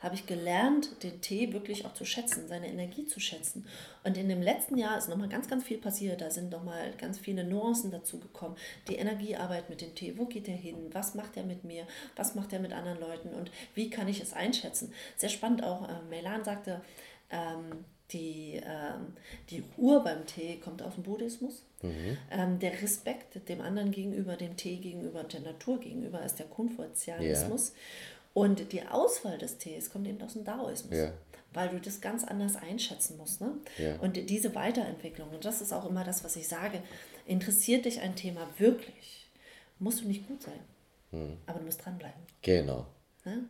habe 0.00 0.14
ich 0.14 0.26
gelernt, 0.26 1.02
den 1.02 1.20
Tee 1.20 1.52
wirklich 1.52 1.84
auch 1.84 1.92
zu 1.92 2.04
schätzen, 2.04 2.48
seine 2.48 2.68
Energie 2.68 3.06
zu 3.06 3.20
schätzen. 3.20 3.66
Und 4.02 4.16
in 4.16 4.28
dem 4.28 4.40
letzten 4.40 4.78
Jahr 4.78 4.96
ist 4.96 5.08
nochmal 5.08 5.28
ganz, 5.28 5.48
ganz 5.48 5.62
viel 5.62 5.78
passiert. 5.78 6.22
Da 6.22 6.30
sind 6.30 6.50
nochmal 6.50 6.92
ganz 6.98 7.18
viele 7.18 7.44
Nuancen 7.44 7.90
dazu 7.90 8.18
gekommen. 8.18 8.56
Die 8.88 8.96
Energiearbeit 8.96 9.68
mit 9.68 9.82
dem 9.82 9.94
Tee, 9.94 10.14
wo 10.16 10.24
geht 10.24 10.48
er 10.48 10.56
hin? 10.56 10.76
Was 10.92 11.14
macht 11.14 11.36
er 11.36 11.44
mit 11.44 11.64
mir? 11.64 11.86
Was 12.16 12.34
macht 12.34 12.52
er 12.52 12.60
mit 12.60 12.72
anderen 12.72 12.98
Leuten? 12.98 13.28
Und 13.28 13.50
wie 13.74 13.90
kann 13.90 14.08
ich 14.08 14.20
es 14.20 14.32
einschätzen? 14.32 14.92
Sehr 15.16 15.28
spannend 15.28 15.62
auch, 15.62 15.88
äh, 15.88 16.02
Melan 16.08 16.44
sagte, 16.44 16.80
ähm, 17.30 17.84
die, 18.12 18.60
ähm, 18.64 19.14
die 19.50 19.62
Ruhe 19.78 20.00
beim 20.00 20.26
Tee 20.26 20.56
kommt 20.56 20.82
aus 20.82 20.94
dem 20.94 21.04
Buddhismus. 21.04 21.62
Mhm. 21.82 22.18
Ähm, 22.30 22.58
der 22.58 22.80
Respekt 22.82 23.48
dem 23.48 23.60
anderen 23.60 23.90
gegenüber, 23.90 24.36
dem 24.36 24.56
Tee 24.56 24.76
gegenüber, 24.76 25.24
der 25.24 25.40
Natur 25.40 25.78
gegenüber 25.78 26.22
ist 26.22 26.38
der 26.38 26.46
Konfuzianismus. 26.46 27.68
Ja. 27.68 27.74
Und 28.32 28.72
die 28.72 28.86
Auswahl 28.86 29.38
des 29.38 29.58
Tees 29.58 29.90
kommt 29.90 30.06
eben 30.06 30.20
aus 30.22 30.34
dem 30.34 30.44
Daoismus. 30.44 30.96
Ja. 30.96 31.12
Weil 31.52 31.70
du 31.70 31.80
das 31.80 32.00
ganz 32.00 32.22
anders 32.22 32.54
einschätzen 32.56 33.16
musst. 33.16 33.40
Ne? 33.40 33.52
Ja. 33.78 33.96
Und 33.96 34.16
diese 34.30 34.54
Weiterentwicklung, 34.54 35.30
und 35.30 35.44
das 35.44 35.60
ist 35.60 35.72
auch 35.72 35.88
immer 35.88 36.04
das, 36.04 36.22
was 36.22 36.36
ich 36.36 36.46
sage, 36.46 36.80
interessiert 37.26 37.86
dich 37.86 38.00
ein 38.00 38.14
Thema 38.14 38.46
wirklich, 38.58 39.26
musst 39.80 40.02
du 40.02 40.06
nicht 40.06 40.28
gut 40.28 40.42
sein. 40.42 40.60
Mhm. 41.10 41.38
Aber 41.46 41.58
du 41.58 41.64
musst 41.64 41.84
dranbleiben. 41.84 42.22
Genau. 42.42 42.86
Ne? 43.24 43.44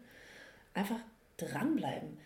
Einfach 0.73 1.01
dranbleiben 1.37 2.17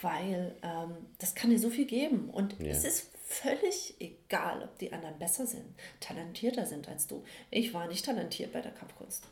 weil 0.00 0.54
ähm, 0.62 0.96
das 1.18 1.34
kann 1.34 1.50
dir 1.50 1.58
so 1.58 1.70
viel 1.70 1.86
geben. 1.86 2.30
Und 2.30 2.58
ja. 2.60 2.68
es 2.68 2.84
ist 2.84 3.10
völlig 3.26 3.94
egal, 4.00 4.62
ob 4.62 4.78
die 4.78 4.92
anderen 4.92 5.18
besser 5.18 5.46
sind, 5.46 5.64
talentierter 6.00 6.66
sind 6.66 6.88
als 6.88 7.06
du. 7.06 7.24
Ich 7.50 7.72
war 7.74 7.86
nicht 7.86 8.04
talentiert 8.04 8.52
bei 8.52 8.60
der 8.60 8.72
Kampfkunst. 8.72 9.24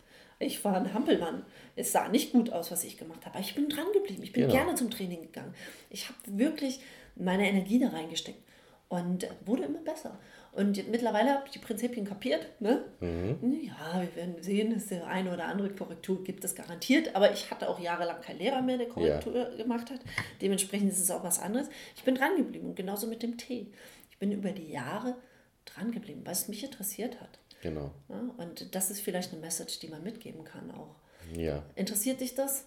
Ich 0.42 0.64
war 0.64 0.76
ein 0.76 0.92
Hampelmann. 0.92 1.44
Es 1.76 1.92
sah 1.92 2.08
nicht 2.08 2.32
gut 2.32 2.52
aus, 2.52 2.70
was 2.70 2.84
ich 2.84 2.98
gemacht 2.98 3.24
habe. 3.24 3.36
Aber 3.36 3.44
ich 3.44 3.54
bin 3.54 3.68
dran 3.68 3.86
geblieben. 3.92 4.22
Ich 4.22 4.32
bin 4.32 4.42
genau. 4.42 4.54
gerne 4.54 4.74
zum 4.74 4.90
Training 4.90 5.22
gegangen. 5.22 5.54
Ich 5.90 6.08
habe 6.08 6.18
wirklich 6.26 6.80
meine 7.16 7.48
Energie 7.48 7.78
da 7.78 7.88
reingesteckt 7.88 8.42
und 8.88 9.26
wurde 9.46 9.64
immer 9.64 9.80
besser. 9.80 10.18
Und 10.52 10.86
mittlerweile 10.90 11.30
habe 11.30 11.44
ich 11.46 11.52
die 11.52 11.58
Prinzipien 11.58 12.06
kapiert. 12.06 12.46
Ne? 12.60 12.84
Mhm. 13.00 13.60
Ja, 13.62 14.02
wir 14.02 14.14
werden 14.16 14.42
sehen, 14.42 14.74
dass 14.74 14.88
der 14.88 15.06
eine 15.06 15.32
oder 15.32 15.46
andere 15.46 15.70
Korrektur 15.70 16.22
gibt 16.22 16.44
es 16.44 16.54
garantiert. 16.54 17.16
Aber 17.16 17.32
ich 17.32 17.50
hatte 17.50 17.70
auch 17.70 17.80
jahrelang 17.80 18.20
keinen 18.20 18.38
Lehrer 18.38 18.60
mehr, 18.60 18.76
der 18.76 18.88
Korrektur 18.88 19.34
ja. 19.34 19.56
gemacht 19.56 19.90
hat. 19.90 20.00
Dementsprechend 20.42 20.92
ist 20.92 21.00
es 21.00 21.10
auch 21.10 21.24
was 21.24 21.40
anderes. 21.40 21.68
Ich 21.96 22.02
bin 22.02 22.14
dran 22.14 22.36
geblieben 22.36 22.68
und 22.68 22.76
genauso 22.76 23.06
mit 23.06 23.22
dem 23.22 23.38
Tee. 23.38 23.68
Ich 24.10 24.18
bin 24.18 24.30
über 24.30 24.50
die 24.50 24.70
Jahre 24.70 25.16
dran 25.64 25.90
geblieben, 25.90 26.20
weil 26.24 26.32
es 26.32 26.48
mich 26.48 26.62
interessiert 26.62 27.18
hat. 27.20 27.38
Genau. 27.62 27.92
Ja, 28.08 28.20
und 28.38 28.74
das 28.74 28.90
ist 28.90 29.00
vielleicht 29.00 29.32
eine 29.32 29.40
Message, 29.40 29.78
die 29.78 29.88
man 29.88 30.02
mitgeben 30.02 30.44
kann 30.44 30.70
auch. 30.72 30.96
Ja. 31.34 31.62
Interessiert 31.76 32.20
dich 32.20 32.34
das? 32.34 32.66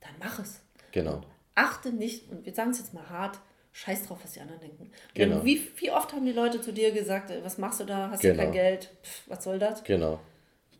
Dann 0.00 0.10
mach 0.18 0.40
es. 0.40 0.60
Genau. 0.92 1.14
Und 1.14 1.26
achte 1.54 1.92
nicht, 1.92 2.30
und 2.30 2.44
wir 2.44 2.52
sagen 2.52 2.72
es 2.72 2.80
jetzt 2.80 2.92
mal 2.92 3.08
hart, 3.08 3.38
scheiß 3.72 4.06
drauf, 4.06 4.18
was 4.22 4.32
die 4.32 4.40
anderen 4.40 4.60
denken. 4.60 4.90
Genau. 5.14 5.44
Wie, 5.44 5.60
wie 5.76 5.90
oft 5.90 6.12
haben 6.12 6.26
die 6.26 6.32
Leute 6.32 6.60
zu 6.60 6.72
dir 6.72 6.90
gesagt, 6.90 7.30
äh, 7.30 7.44
was 7.44 7.58
machst 7.58 7.80
du 7.80 7.84
da, 7.84 8.10
hast 8.10 8.20
genau. 8.20 8.34
du 8.34 8.40
kein 8.40 8.52
Geld, 8.52 8.90
Pff, 9.02 9.22
was 9.28 9.44
soll 9.44 9.58
das? 9.60 9.84
Genau, 9.84 10.18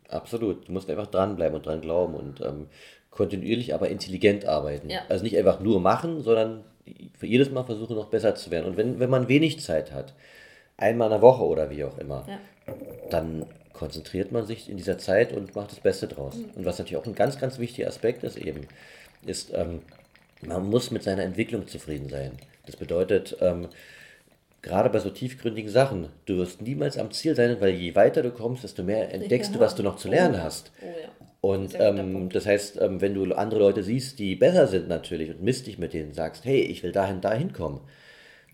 absolut. 0.09 0.67
Du 0.67 0.73
musst 0.73 0.89
einfach 0.89 1.07
dranbleiben 1.07 1.55
und 1.55 1.65
dran 1.65 1.81
glauben 1.81 2.13
und 2.13 2.41
ähm, 2.41 2.67
kontinuierlich, 3.09 3.73
aber 3.73 3.89
intelligent 3.89 4.45
arbeiten. 4.45 4.89
Ja. 4.89 5.01
Also 5.07 5.23
nicht 5.23 5.37
einfach 5.37 5.61
nur 5.61 5.79
machen, 5.79 6.21
sondern 6.21 6.65
für 7.17 7.25
jedes 7.25 7.49
Mal 7.51 7.63
versuchen, 7.63 7.95
noch 7.95 8.09
besser 8.09 8.35
zu 8.35 8.51
werden. 8.51 8.65
Und 8.65 8.77
wenn, 8.77 8.99
wenn 8.99 9.09
man 9.09 9.29
wenig 9.29 9.61
Zeit 9.61 9.93
hat, 9.93 10.13
einmal 10.77 11.07
in 11.07 11.13
der 11.13 11.21
Woche 11.21 11.43
oder 11.43 11.69
wie 11.69 11.83
auch 11.83 11.97
immer, 11.97 12.25
ja. 12.27 12.39
dann 13.09 13.45
konzentriert 13.73 14.31
man 14.31 14.45
sich 14.45 14.69
in 14.69 14.77
dieser 14.77 14.97
Zeit 14.97 15.33
und 15.33 15.55
macht 15.55 15.71
das 15.71 15.79
Beste 15.79 16.07
draus. 16.07 16.35
Mhm. 16.35 16.51
Und 16.55 16.65
was 16.65 16.79
natürlich 16.79 16.97
auch 16.97 17.05
ein 17.05 17.15
ganz, 17.15 17.39
ganz 17.39 17.59
wichtiger 17.59 17.87
Aspekt 17.87 18.23
ist 18.23 18.37
eben, 18.37 18.67
ist, 19.25 19.53
ähm, 19.53 19.81
man 20.41 20.69
muss 20.69 20.91
mit 20.91 21.03
seiner 21.03 21.23
Entwicklung 21.23 21.67
zufrieden 21.67 22.09
sein. 22.09 22.31
Das 22.65 22.75
bedeutet, 22.75 23.37
ähm, 23.41 23.67
gerade 24.61 24.89
bei 24.89 24.99
so 24.99 25.09
tiefgründigen 25.09 25.69
Sachen, 25.69 26.09
du 26.25 26.37
wirst 26.37 26.61
niemals 26.61 26.97
am 26.97 27.11
Ziel 27.11 27.35
sein, 27.35 27.57
weil 27.59 27.71
je 27.71 27.95
weiter 27.95 28.21
du 28.21 28.31
kommst, 28.31 28.63
desto 28.63 28.83
mehr 28.83 29.13
entdeckst 29.13 29.51
ja. 29.51 29.57
du, 29.57 29.63
was 29.63 29.75
du 29.75 29.83
noch 29.83 29.97
zu 29.97 30.07
lernen 30.07 30.41
hast. 30.41 30.71
Oh, 30.81 30.85
ja. 30.85 31.09
Und 31.41 31.79
ähm, 31.79 32.29
das 32.29 32.47
heißt, 32.47 32.81
ähm, 32.81 33.01
wenn 33.01 33.13
du 33.13 33.31
andere 33.35 33.59
Leute 33.59 33.83
siehst, 33.83 34.17
die 34.17 34.35
besser 34.35 34.65
sind 34.65 34.87
natürlich 34.87 35.29
und 35.29 35.43
misst 35.43 35.67
dich 35.67 35.77
mit 35.77 35.93
denen, 35.93 36.13
sagst, 36.13 36.43
hey, 36.43 36.59
ich 36.61 36.81
will 36.81 36.91
dahin, 36.91 37.21
dahin 37.21 37.53
kommen, 37.53 37.81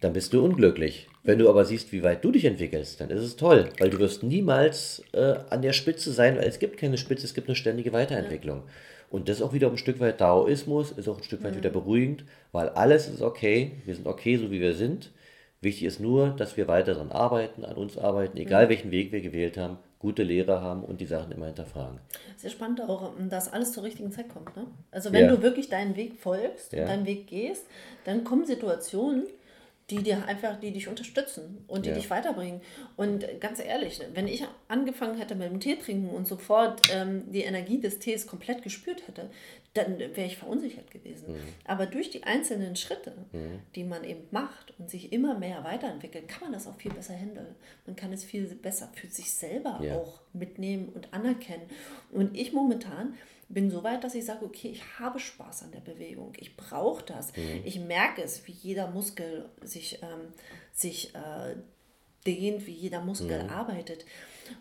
dann 0.02 0.12
bist 0.12 0.34
du 0.34 0.44
unglücklich. 0.44 1.08
Wenn 1.24 1.38
du 1.38 1.50
aber 1.50 1.66
siehst, 1.66 1.92
wie 1.92 2.02
weit 2.02 2.24
du 2.24 2.32
dich 2.32 2.46
entwickelst, 2.46 3.00
dann 3.00 3.12
ist 3.12 3.22
es 3.22 3.36
toll, 3.36 3.70
weil 3.78 3.92
du 3.92 4.00
wirst 4.00 4.24
niemals 4.24 5.04
äh, 5.14 5.36
an 5.50 5.62
der 5.62 5.74
Spitze 5.74 6.12
sein, 6.12 6.36
weil 6.38 6.48
es 6.48 6.58
gibt 6.58 6.78
keine 6.78 6.98
Spitze, 6.98 7.26
es 7.26 7.36
gibt 7.36 7.48
eine 7.48 7.56
ständige 7.56 7.94
Weiterentwicklung. 7.94 8.58
Ja. 8.58 8.72
Und 9.12 9.28
das 9.28 9.38
ist 9.38 9.42
auch 9.44 9.54
wieder 9.54 9.70
ein 9.70 9.78
Stück 9.78 10.00
weit 10.00 10.20
Daoismus, 10.22 10.92
ist 10.92 11.08
auch 11.08 11.18
ein 11.18 11.24
Stück 11.24 11.44
weit 11.44 11.54
mhm. 11.54 11.58
wieder 11.58 11.70
beruhigend, 11.70 12.24
weil 12.54 12.70
alles 12.70 13.08
ist 13.08 13.22
okay, 13.22 13.74
wir 13.86 13.94
sind 13.94 14.08
okay, 14.08 14.38
so 14.38 14.50
wie 14.50 14.62
wir 14.62 14.74
sind. 14.74 15.12
Wichtig 15.60 15.84
ist 15.84 16.00
nur, 16.00 16.30
dass 16.30 16.58
wir 16.58 16.68
weiter 16.68 16.94
daran 16.94 17.12
arbeiten, 17.12 17.66
an 17.66 17.76
uns 17.76 17.98
arbeiten, 17.98 18.38
egal 18.38 18.66
mhm. 18.66 18.70
welchen 18.70 18.92
Weg 18.92 19.12
wir 19.12 19.22
gewählt 19.22 19.58
haben, 19.58 19.78
gute 20.00 20.24
Lehrer 20.24 20.62
haben 20.62 20.84
und 20.84 21.02
die 21.02 21.06
Sachen 21.06 21.32
immer 21.32 21.46
hinterfragen. 21.46 22.00
Sehr 22.38 22.50
spannend 22.50 22.82
auch, 22.82 23.12
dass 23.30 23.54
alles 23.54 23.74
zur 23.74 23.84
richtigen 23.84 24.12
Zeit 24.12 24.30
kommt. 24.30 24.56
Ne? 24.56 24.66
Also 24.90 25.14
wenn 25.14 25.26
ja. 25.26 25.36
du 25.36 25.44
wirklich 25.44 25.70
deinen 25.70 25.96
Weg 25.96 26.16
folgst 26.16 26.74
ja. 26.74 26.86
deinen 26.86 27.06
Weg 27.06 27.28
gehst, 27.28 27.68
dann 28.06 28.24
kommen 28.24 28.46
Situationen, 28.46 29.28
die 29.92 30.02
dir 30.02 30.26
einfach, 30.26 30.60
die 30.60 30.72
dich 30.72 30.88
unterstützen 30.88 31.64
und 31.68 31.86
die 31.86 31.90
ja. 31.90 31.96
dich 31.96 32.10
weiterbringen. 32.10 32.62
Und 32.96 33.26
ganz 33.42 33.60
ehrlich, 33.60 34.02
wenn 34.14 34.28
ich 34.28 34.44
angefangen 34.70 35.18
hätte 35.18 35.36
mit 35.36 35.52
dem 35.52 35.60
Tee 35.60 35.76
trinken 35.76 36.10
und 36.10 36.26
sofort 36.26 36.82
ähm, 36.94 37.30
die 37.32 37.42
Energie 37.42 37.80
des 37.80 38.00
Tees 38.00 38.26
komplett 38.26 38.64
gespürt 38.64 39.08
hätte, 39.08 39.30
dann 39.74 40.00
wäre 40.00 40.26
ich 40.26 40.38
verunsichert 40.38 40.92
gewesen. 40.92 41.34
Mhm. 41.34 41.40
Aber 41.66 41.86
durch 41.86 42.10
die 42.10 42.24
einzelnen 42.24 42.76
Schritte, 42.76 43.14
mhm. 43.32 43.60
die 43.76 43.84
man 43.84 44.04
eben 44.04 44.24
macht 44.32 44.74
und 44.80 44.90
sich 44.90 45.14
immer 45.14 45.38
mehr 45.38 45.64
weiterentwickelt, 45.64 46.28
kann 46.28 46.44
man 46.44 46.54
das 46.54 46.68
auch 46.68 46.76
viel 46.76 46.94
besser 46.94 47.14
handeln. 47.14 47.56
Man 47.86 47.96
kann 47.96 48.12
es 48.12 48.24
viel 48.24 48.46
besser 48.56 48.90
für 48.94 49.08
sich 49.08 49.34
selber 49.34 49.80
ja. 49.82 49.98
auch 49.98 50.22
mitnehmen 50.34 50.90
und 50.90 51.14
anerkennen. 51.14 51.64
Und 52.12 52.38
ich 52.38 52.54
momentan 52.54 53.16
bin 53.54 53.70
so 53.70 53.84
weit, 53.84 54.04
dass 54.04 54.16
ich 54.16 54.26
sage, 54.26 54.46
okay, 54.46 54.70
ich 54.70 55.00
habe 55.00 55.20
Spaß 55.20 55.64
an 55.64 55.72
der 55.72 55.80
Bewegung, 55.80 56.34
ich 56.38 56.56
brauche 56.56 57.04
das. 57.06 57.36
Mhm. 57.36 57.62
Ich 57.66 57.80
merke 57.80 58.22
es, 58.22 58.48
wie 58.48 58.52
jeder 58.52 58.90
Muskel 58.90 59.50
sich, 59.62 60.00
ähm, 60.02 60.34
sich 60.74 61.14
äh, 61.16 61.56
dehnt, 62.26 62.68
wie 62.68 62.74
jeder 62.74 63.02
Muskel 63.02 63.44
mhm. 63.44 63.50
arbeitet. 63.50 64.06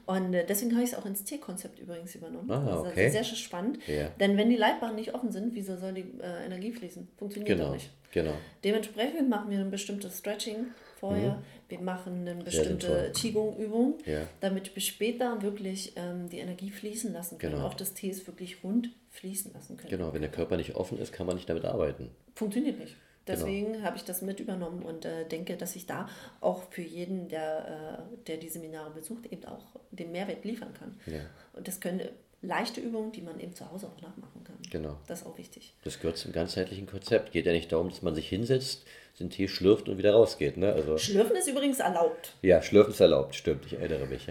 Und 0.07 0.35
äh, 0.35 0.45
deswegen 0.47 0.73
habe 0.73 0.85
ich 0.85 0.93
es 0.93 0.99
auch 0.99 1.07
ins 1.07 1.25
Tierkonzept 1.25 1.79
übrigens 1.79 2.15
übernommen. 2.15 2.51
Ah, 2.51 2.81
okay. 2.81 2.89
Das 2.89 3.07
ist 3.07 3.13
sehr, 3.13 3.25
sehr 3.25 3.37
spannend. 3.37 3.79
Ja. 3.87 4.09
Denn 4.21 4.37
wenn 4.37 4.51
die 4.51 4.57
Leitbahnen 4.57 4.97
nicht 4.97 5.15
offen 5.15 5.33
sind, 5.33 5.55
wieso 5.55 5.77
soll 5.77 5.95
die 5.95 6.07
äh, 6.21 6.47
Energie 6.47 6.73
fließen? 6.73 7.09
Funktioniert 7.17 7.57
genau. 7.57 7.69
doch 7.69 7.75
nicht. 7.75 7.91
Genau. 8.13 8.35
Dementsprechend 8.65 9.29
machen 9.29 9.51
wir 9.51 9.61
ein 9.61 9.71
bestimmtes 9.71 10.19
Stretching 10.19 10.67
vorher. 10.99 11.35
Mhm. 11.37 11.43
Wir 11.69 11.81
machen 11.81 12.29
eine 12.29 12.43
bestimmte 12.43 13.13
Qigong-Übung, 13.15 13.99
ja. 14.05 14.27
damit 14.41 14.75
wir 14.75 14.83
später 14.83 15.41
wirklich 15.41 15.93
ähm, 15.97 16.29
die 16.29 16.39
Energie 16.39 16.71
fließen 16.71 17.13
lassen 17.13 17.39
können, 17.39 17.55
genau. 17.55 17.67
auch 17.67 17.75
das 17.75 17.95
Tees 17.95 18.27
wirklich 18.27 18.65
rund 18.65 18.91
fließen 19.11 19.53
lassen 19.53 19.77
können. 19.77 19.91
Genau, 19.91 20.13
wenn 20.13 20.23
der 20.23 20.31
Körper 20.31 20.57
nicht 20.57 20.75
offen 20.75 20.99
ist, 20.99 21.13
kann 21.13 21.27
man 21.27 21.37
nicht 21.37 21.49
damit 21.49 21.65
arbeiten. 21.65 22.11
Funktioniert 22.35 22.79
nicht. 22.79 22.97
Genau. 23.27 23.39
Deswegen 23.39 23.73
genau. 23.75 23.85
habe 23.85 23.97
ich 23.97 24.05
das 24.05 24.23
mit 24.23 24.41
übernommen 24.41 24.83
und 24.83 25.05
äh, 25.05 25.27
denke, 25.27 25.57
dass 25.57 25.77
ich 25.77 25.87
da 25.87 26.09
auch 26.41 26.65
für 26.71 26.83
jeden, 26.83 27.29
der, 27.29 28.03
äh, 28.11 28.17
der 28.27 28.39
die 28.39 28.49
Seminare 28.49 28.91
besucht, 28.91 29.27
eben 29.27 29.45
auch 29.45 29.65
den 29.93 30.11
Mehrwert 30.11 30.45
liefern 30.45 30.75
kann. 30.75 30.99
Ja. 31.07 31.21
Und 31.53 31.69
das 31.69 31.81
können 31.81 32.01
leichte 32.43 32.81
Übungen, 32.81 33.13
die 33.13 33.21
man 33.21 33.39
eben 33.39 33.55
zu 33.55 33.71
Hause 33.71 33.87
auch 33.87 34.01
nachmachen 34.01 34.45
kann. 34.45 34.57
Genau. 34.71 34.97
Das 35.07 35.21
ist 35.21 35.27
auch 35.27 35.37
wichtig. 35.37 35.75
Das 35.85 35.99
gehört 36.01 36.17
zum 36.17 36.33
ganzheitlichen 36.33 36.87
Konzept. 36.87 37.33
Geht 37.33 37.47
ja 37.47 37.53
nicht 37.53 37.71
darum, 37.71 37.89
dass 37.89 38.03
man 38.03 38.15
sich 38.15 38.29
hinsetzt, 38.29 38.85
den 39.19 39.31
Tee 39.31 39.49
schlürft 39.49 39.89
und 39.89 39.99
wieder 39.99 40.13
rausgeht. 40.15 40.57
Ne? 40.57 40.73
Also, 40.73 40.97
Schlürfen 40.97 41.37
ist 41.37 41.49
übrigens 41.49 41.81
erlaubt. 41.81 42.35
Ja, 42.43 42.63
Schlürfen 42.63 42.93
ist 42.93 43.01
erlaubt, 43.01 43.35
stimmt, 43.35 43.67
ich 43.67 43.75
erinnere 43.75 44.07
mich. 44.07 44.27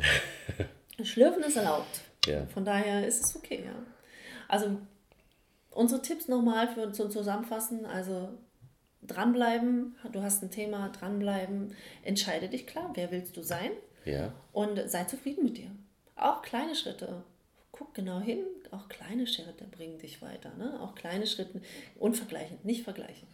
Schlürfen 1.03 1.43
ist 1.43 1.55
erlaubt. 1.55 2.01
Ja. 2.25 2.45
Von 2.47 2.65
daher 2.65 3.07
ist 3.07 3.23
es 3.23 3.35
okay, 3.35 3.63
ja. 3.65 3.75
Also 4.47 4.77
unsere 5.69 6.01
Tipps 6.01 6.27
nochmal 6.27 6.67
für 6.67 6.91
zum 6.91 7.11
Zusammenfassen. 7.11 7.85
Also 7.85 8.29
dranbleiben, 9.03 9.95
du 10.11 10.21
hast 10.21 10.43
ein 10.43 10.51
Thema, 10.51 10.89
dranbleiben, 10.89 11.75
entscheide 12.03 12.49
dich 12.49 12.67
klar, 12.67 12.91
wer 12.95 13.11
willst 13.11 13.37
du 13.37 13.43
sein? 13.43 13.71
Ja. 14.05 14.33
Und 14.51 14.89
sei 14.89 15.03
zufrieden 15.05 15.43
mit 15.43 15.57
dir. 15.57 15.69
Auch 16.15 16.41
kleine 16.41 16.75
Schritte. 16.75 17.23
Guck 17.79 17.93
genau 17.93 18.19
hin, 18.19 18.39
auch 18.71 18.89
kleine 18.89 19.25
Schritte 19.25 19.63
bringen 19.63 19.99
dich 19.99 20.21
weiter. 20.21 20.53
Ne? 20.57 20.81
Auch 20.81 20.95
kleine 20.95 21.25
Schritte 21.25 21.61
unvergleichen, 21.97 22.57
nicht 22.63 22.83
vergleichen. 22.83 23.25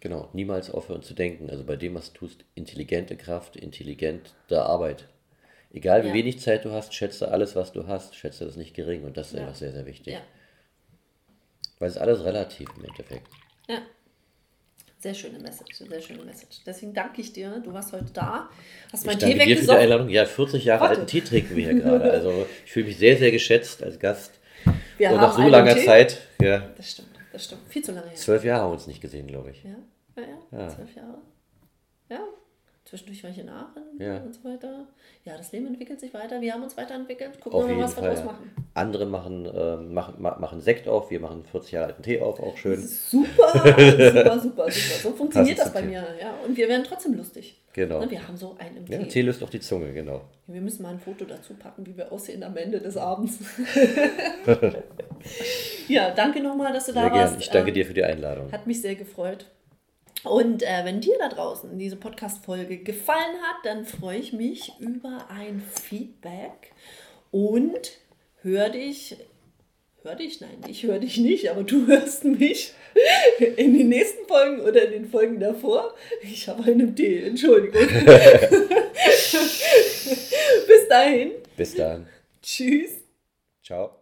Genau, 0.00 0.28
niemals 0.34 0.70
aufhören 0.70 1.02
zu 1.02 1.14
denken. 1.14 1.48
Also 1.48 1.64
bei 1.64 1.76
dem, 1.76 1.94
was 1.94 2.12
du 2.12 2.18
tust, 2.18 2.44
intelligente 2.54 3.16
Kraft, 3.16 3.56
intelligente 3.56 4.62
Arbeit. 4.62 5.08
Egal 5.72 6.04
wie 6.04 6.08
ja. 6.08 6.14
wenig 6.14 6.40
Zeit 6.40 6.66
du 6.66 6.72
hast, 6.72 6.92
schätze 6.92 7.30
alles, 7.30 7.56
was 7.56 7.72
du 7.72 7.86
hast, 7.86 8.16
schätze 8.16 8.44
das 8.44 8.56
nicht 8.56 8.74
gering 8.74 9.04
und 9.04 9.16
das 9.16 9.28
ist 9.28 9.36
ja. 9.36 9.40
einfach 9.40 9.54
sehr, 9.54 9.72
sehr 9.72 9.86
wichtig. 9.86 10.12
Ja. 10.12 10.20
Weil 11.78 11.88
es 11.88 11.96
ist 11.96 12.02
alles 12.02 12.22
relativ 12.22 12.68
im 12.76 12.84
Endeffekt. 12.84 13.28
Ja. 13.66 13.80
Sehr 15.00 15.14
schöne 15.14 15.38
Message, 15.38 15.76
sehr 15.76 16.00
schöne 16.02 16.22
Message. 16.24 16.58
Deswegen 16.66 16.92
danke 16.92 17.22
ich 17.22 17.32
dir. 17.32 17.58
Du 17.64 17.72
warst 17.72 17.90
heute 17.94 18.12
da, 18.12 18.50
hast 18.92 19.06
meinen 19.06 19.18
Tee 19.18 19.38
weggesoffen. 19.38 19.48
Dir 19.48 19.56
für 19.56 19.64
die 19.66 19.78
Einladung. 19.78 20.08
Ja, 20.10 20.26
40 20.26 20.64
Jahre 20.64 20.80
Warte. 20.82 20.94
alten 20.96 21.06
Tee 21.06 21.22
trinken 21.22 21.56
wir 21.56 21.64
hier 21.72 21.80
gerade. 21.80 22.10
Also 22.10 22.46
ich 22.66 22.72
fühle 22.72 22.86
mich 22.86 22.98
sehr, 22.98 23.16
sehr 23.16 23.30
geschätzt 23.30 23.82
als 23.82 23.98
Gast. 23.98 24.32
Wir 24.98 25.10
Und 25.12 25.16
nach 25.16 25.34
so 25.34 25.48
langer 25.48 25.74
Tee. 25.74 25.86
Zeit. 25.86 26.18
Ja. 26.42 26.68
Das 26.76 26.90
stimmt. 26.90 27.08
das 27.32 27.44
stimmt. 27.46 27.62
Viel 27.70 27.82
zu 27.82 27.92
lange 27.92 28.08
her. 28.08 28.14
Zwölf 28.14 28.44
Jahre 28.44 28.62
haben 28.62 28.70
wir 28.70 28.74
uns 28.74 28.86
nicht 28.86 29.00
gesehen, 29.00 29.26
glaube 29.26 29.52
ich. 29.52 29.64
Ja, 29.64 29.70
ja, 30.16 30.22
ja. 30.52 30.58
Ja. 30.58 30.68
Zwölf 30.68 30.94
Jahre. 30.94 31.18
Ja. 32.10 32.20
Zwischendurch 32.84 33.22
war 33.24 33.30
ich 33.30 33.38
in 33.38 33.48
Aachen 33.48 33.82
Ja. 33.98 34.18
und 34.18 34.34
so 34.34 34.44
weiter. 34.44 34.86
Ja, 35.24 35.36
das 35.38 35.50
Leben 35.52 35.66
entwickelt 35.68 36.00
sich 36.00 36.12
weiter. 36.12 36.42
Wir 36.42 36.52
haben 36.52 36.62
uns 36.62 36.76
weiterentwickelt. 36.76 37.40
Gucken 37.40 37.68
wir 37.68 37.74
mal, 37.76 37.84
was 37.84 37.96
wir 37.96 38.02
Fall. 38.02 38.14
draus 38.16 38.24
machen. 38.24 38.52
Andere 38.80 39.06
machen, 39.06 39.48
ähm, 39.54 39.94
machen, 39.94 40.14
ma- 40.18 40.36
machen 40.38 40.60
Sekt 40.60 40.88
auf, 40.88 41.10
wir 41.10 41.20
machen 41.20 41.44
40 41.44 41.72
Jahre 41.72 41.86
alten 41.88 42.02
Tee 42.02 42.20
auf, 42.20 42.40
auch 42.40 42.56
schön. 42.56 42.80
Super, 42.86 43.52
super, 43.52 43.78
super, 43.78 44.40
super. 44.40 44.66
So 45.02 45.12
funktioniert 45.12 45.58
Passend 45.58 45.58
das 45.58 45.72
bei 45.72 45.80
zum 45.80 45.88
mir. 45.90 46.04
Ja. 46.20 46.34
Und 46.46 46.56
wir 46.56 46.68
werden 46.68 46.84
trotzdem 46.84 47.14
lustig. 47.14 47.56
Genau. 47.72 48.00
Ne, 48.00 48.10
Wir 48.10 48.26
haben 48.26 48.36
so 48.36 48.56
einen 48.58 48.78
im 48.78 48.86
Ja, 48.86 48.98
Tee. 48.98 49.08
Tee 49.08 49.22
löst 49.22 49.42
auch 49.44 49.50
die 49.50 49.60
Zunge, 49.60 49.92
genau. 49.92 50.22
Wir 50.48 50.60
müssen 50.60 50.82
mal 50.82 50.88
ein 50.90 50.98
Foto 50.98 51.24
dazu 51.24 51.54
packen, 51.54 51.86
wie 51.86 51.96
wir 51.96 52.10
aussehen 52.10 52.42
am 52.42 52.56
Ende 52.56 52.80
des 52.80 52.96
Abends. 52.96 53.38
ja, 55.88 56.10
danke 56.10 56.42
nochmal, 56.42 56.72
dass 56.72 56.86
du 56.86 56.92
da 56.92 57.02
Sehr 57.02 57.10
warst. 57.12 57.32
gern. 57.34 57.40
Ich 57.40 57.50
danke 57.50 57.68
Ähm, 57.70 57.74
dir 57.74 57.86
für 57.86 57.94
die 57.94 58.04
Einladung. 58.04 58.50
Hat 58.52 58.66
mich 58.66 58.80
sehr 58.80 58.94
gefreut. 58.96 59.46
Und 60.24 60.62
äh, 60.62 60.84
wenn 60.84 61.00
dir 61.00 61.16
da 61.18 61.28
draußen 61.28 61.78
diese 61.78 61.96
Podcast-Folge 61.96 62.78
gefallen 62.78 63.36
hat, 63.42 63.64
dann 63.64 63.84
freue 63.86 64.18
ich 64.18 64.32
mich 64.32 64.72
über 64.78 65.26
ein 65.30 65.62
Feedback 65.62 66.72
und 67.30 67.92
hör 68.42 68.68
dich, 68.70 69.16
hör 70.02 70.14
dich, 70.14 70.40
nein, 70.40 70.58
ich 70.68 70.82
höre 70.82 70.98
dich 70.98 71.18
nicht, 71.18 71.50
aber 71.50 71.62
du 71.62 71.86
hörst 71.88 72.24
mich 72.24 72.72
in 73.56 73.76
den 73.76 73.88
nächsten 73.88 74.26
Folgen 74.26 74.60
oder 74.60 74.84
in 74.86 74.92
den 74.92 75.10
Folgen 75.10 75.38
davor. 75.40 75.94
Ich 76.22 76.48
habe 76.48 76.64
einen 76.64 76.94
Tee, 76.96 77.22
Entschuldigung. 77.24 77.86
Bis 80.66 80.88
dahin, 80.88 81.32
Bis 81.56 81.74
dann. 81.74 82.06
tschüss. 82.42 82.90
Ciao. 83.62 83.96